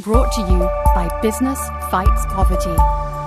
Brought 0.02 0.32
to 0.34 0.42
you 0.42 0.60
by 0.94 1.20
Business 1.22 1.60
Fights 1.90 2.26
Poverty. 2.26 3.21